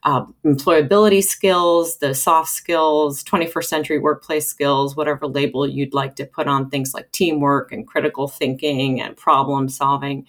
[0.04, 6.26] uh, employability skills, the soft skills, 21st century workplace skills, whatever label you'd like to
[6.26, 10.26] put on things like teamwork and critical thinking and problem solving,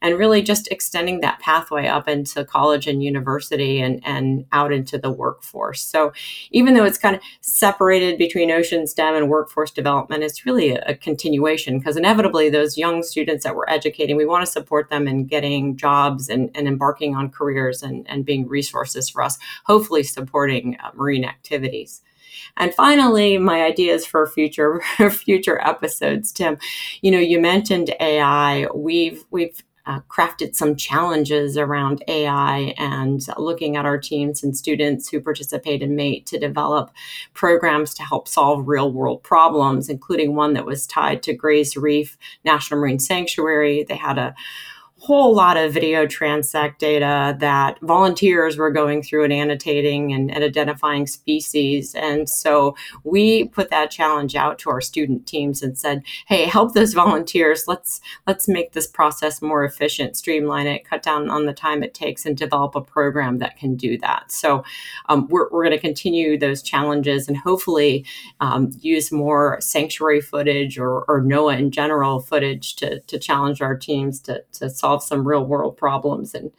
[0.00, 4.96] and really just extending that pathway up into college and university and, and out into
[4.96, 5.82] the workforce.
[5.82, 6.12] So
[6.50, 10.82] even though it's kind of separated between ocean STEM and workforce development, it's really a,
[10.86, 15.06] a continuation because inevitably those young students that we're educating, we want to support them
[15.06, 20.02] in getting jobs and, and embarking on careers and, and being resources for us, hopefully
[20.02, 22.02] supporting uh, marine activities.
[22.56, 24.80] And finally, my ideas for future
[25.10, 26.58] future episodes, Tim.
[27.02, 28.66] You know, you mentioned AI.
[28.74, 35.08] We've we've uh, crafted some challenges around AI and looking at our teams and students
[35.08, 36.90] who participate in MATE to develop
[37.34, 42.16] programs to help solve real world problems, including one that was tied to Gray's Reef
[42.44, 43.84] National Marine Sanctuary.
[43.84, 44.34] They had a
[45.00, 50.44] whole lot of video transect data that volunteers were going through and annotating and, and,
[50.44, 51.94] identifying species.
[51.94, 56.74] And so we put that challenge out to our student teams and said, hey, help
[56.74, 57.64] those volunteers.
[57.66, 61.94] Let's let's make this process more efficient, streamline it, cut down on the time it
[61.94, 64.30] takes, and develop a program that can do that.
[64.30, 64.64] So
[65.08, 68.04] um, we're, we're going to continue those challenges and hopefully
[68.40, 73.76] um, use more sanctuary footage or, or NOAA in general footage to, to challenge our
[73.76, 76.50] teams to, to solve solve some real world problems and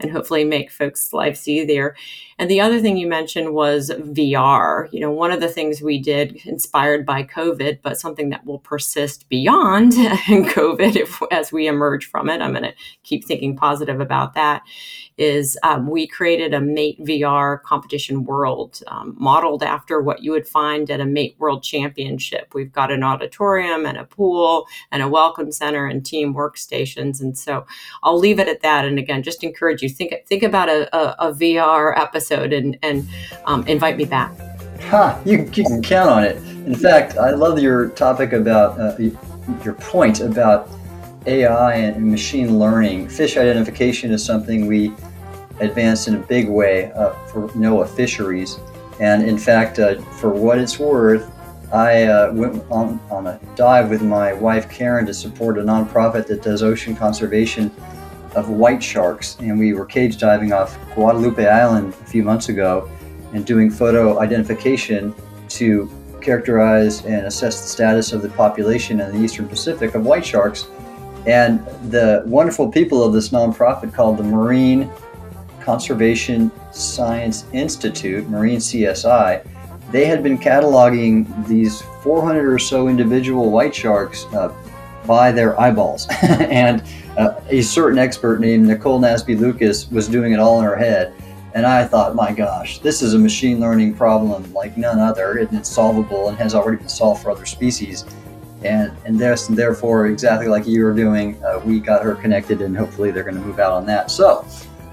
[0.00, 1.94] and hopefully make folks' lives easier.
[2.36, 4.88] And the other thing you mentioned was VR.
[4.90, 8.58] You know, one of the things we did inspired by COVID, but something that will
[8.58, 12.40] persist beyond COVID if, as we emerge from it.
[12.40, 12.74] I'm going to
[13.04, 14.62] keep thinking positive about that.
[15.16, 20.48] Is um, we created a Mate VR competition world um, modeled after what you would
[20.48, 22.52] find at a Mate World Championship.
[22.52, 27.20] We've got an auditorium and a pool and a welcome center and team workstations.
[27.20, 27.64] And so
[28.02, 28.84] I'll leave it at that.
[28.84, 33.08] And again, just encourage you think think about a, a, a VR episode and and
[33.44, 34.32] um, invite me back.
[34.82, 35.20] Ha!
[35.24, 36.36] You, you can count on it.
[36.66, 38.96] In fact, I love your topic about uh,
[39.62, 40.68] your point about
[41.26, 43.08] AI and machine learning.
[43.08, 44.92] Fish identification is something we
[45.60, 48.58] advanced in a big way uh, for NOAA fisheries.
[49.00, 51.30] And in fact, uh, for what it's worth,
[51.72, 56.26] I uh, went on, on a dive with my wife Karen to support a nonprofit
[56.28, 57.70] that does ocean conservation
[58.36, 59.36] of white sharks.
[59.40, 62.88] And we were cage diving off Guadalupe Island a few months ago
[63.32, 65.14] and doing photo identification
[65.48, 70.24] to characterize and assess the status of the population in the Eastern Pacific of white
[70.24, 70.66] sharks.
[71.26, 74.90] And the wonderful people of this nonprofit called the Marine
[75.60, 79.46] Conservation Science Institute, Marine CSI,
[79.90, 84.52] they had been cataloging these 400 or so individual white sharks uh,
[85.06, 86.06] by their eyeballs.
[86.22, 86.82] and
[87.16, 91.14] uh, a certain expert named Nicole Nasby Lucas was doing it all in her head.
[91.54, 95.56] And I thought, my gosh, this is a machine learning problem like none other, and
[95.56, 98.04] it's solvable and has already been solved for other species.
[98.64, 103.10] And and, therefore, exactly like you were doing, uh, we got her connected, and hopefully
[103.10, 104.10] they're going to move out on that.
[104.10, 104.46] So,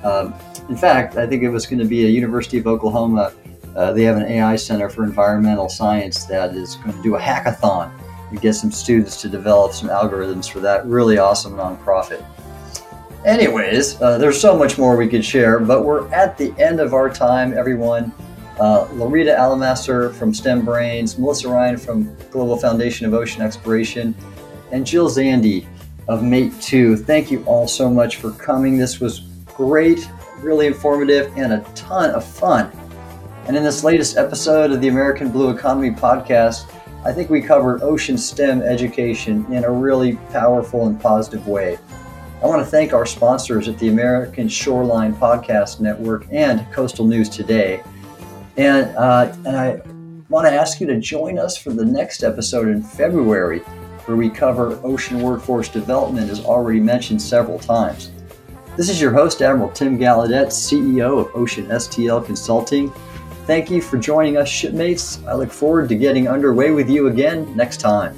[0.03, 0.33] um,
[0.69, 3.33] in fact, I think it was going to be a University of Oklahoma.
[3.75, 7.19] Uh, they have an AI Center for Environmental Science that is going to do a
[7.19, 7.91] hackathon
[8.29, 12.25] and get some students to develop some algorithms for that really awesome nonprofit.
[13.25, 16.93] Anyways, uh, there's so much more we could share, but we're at the end of
[16.93, 18.11] our time, everyone.
[18.61, 24.13] Uh, Loretta Alamaster from STEM Brains, Melissa Ryan from Global Foundation of Ocean Exploration,
[24.71, 25.65] and Jill Zande
[26.07, 26.95] of Mate 2.
[26.95, 28.77] Thank you all so much for coming.
[28.77, 30.07] This was great,
[30.41, 32.71] really informative, and a ton of fun.
[33.47, 36.71] And in this latest episode of the American Blue Economy podcast,
[37.03, 41.79] I think we covered ocean STEM education in a really powerful and positive way.
[42.43, 47.27] I want to thank our sponsors at the American Shoreline Podcast Network and Coastal News
[47.27, 47.81] Today.
[48.57, 49.81] And, uh, and I
[50.29, 53.59] want to ask you to join us for the next episode in February,
[54.05, 58.11] where we cover ocean workforce development, as already mentioned several times.
[58.77, 62.91] This is your host, Admiral Tim Gallaudet, CEO of Ocean STL Consulting.
[63.45, 65.21] Thank you for joining us, shipmates.
[65.25, 68.15] I look forward to getting underway with you again next time.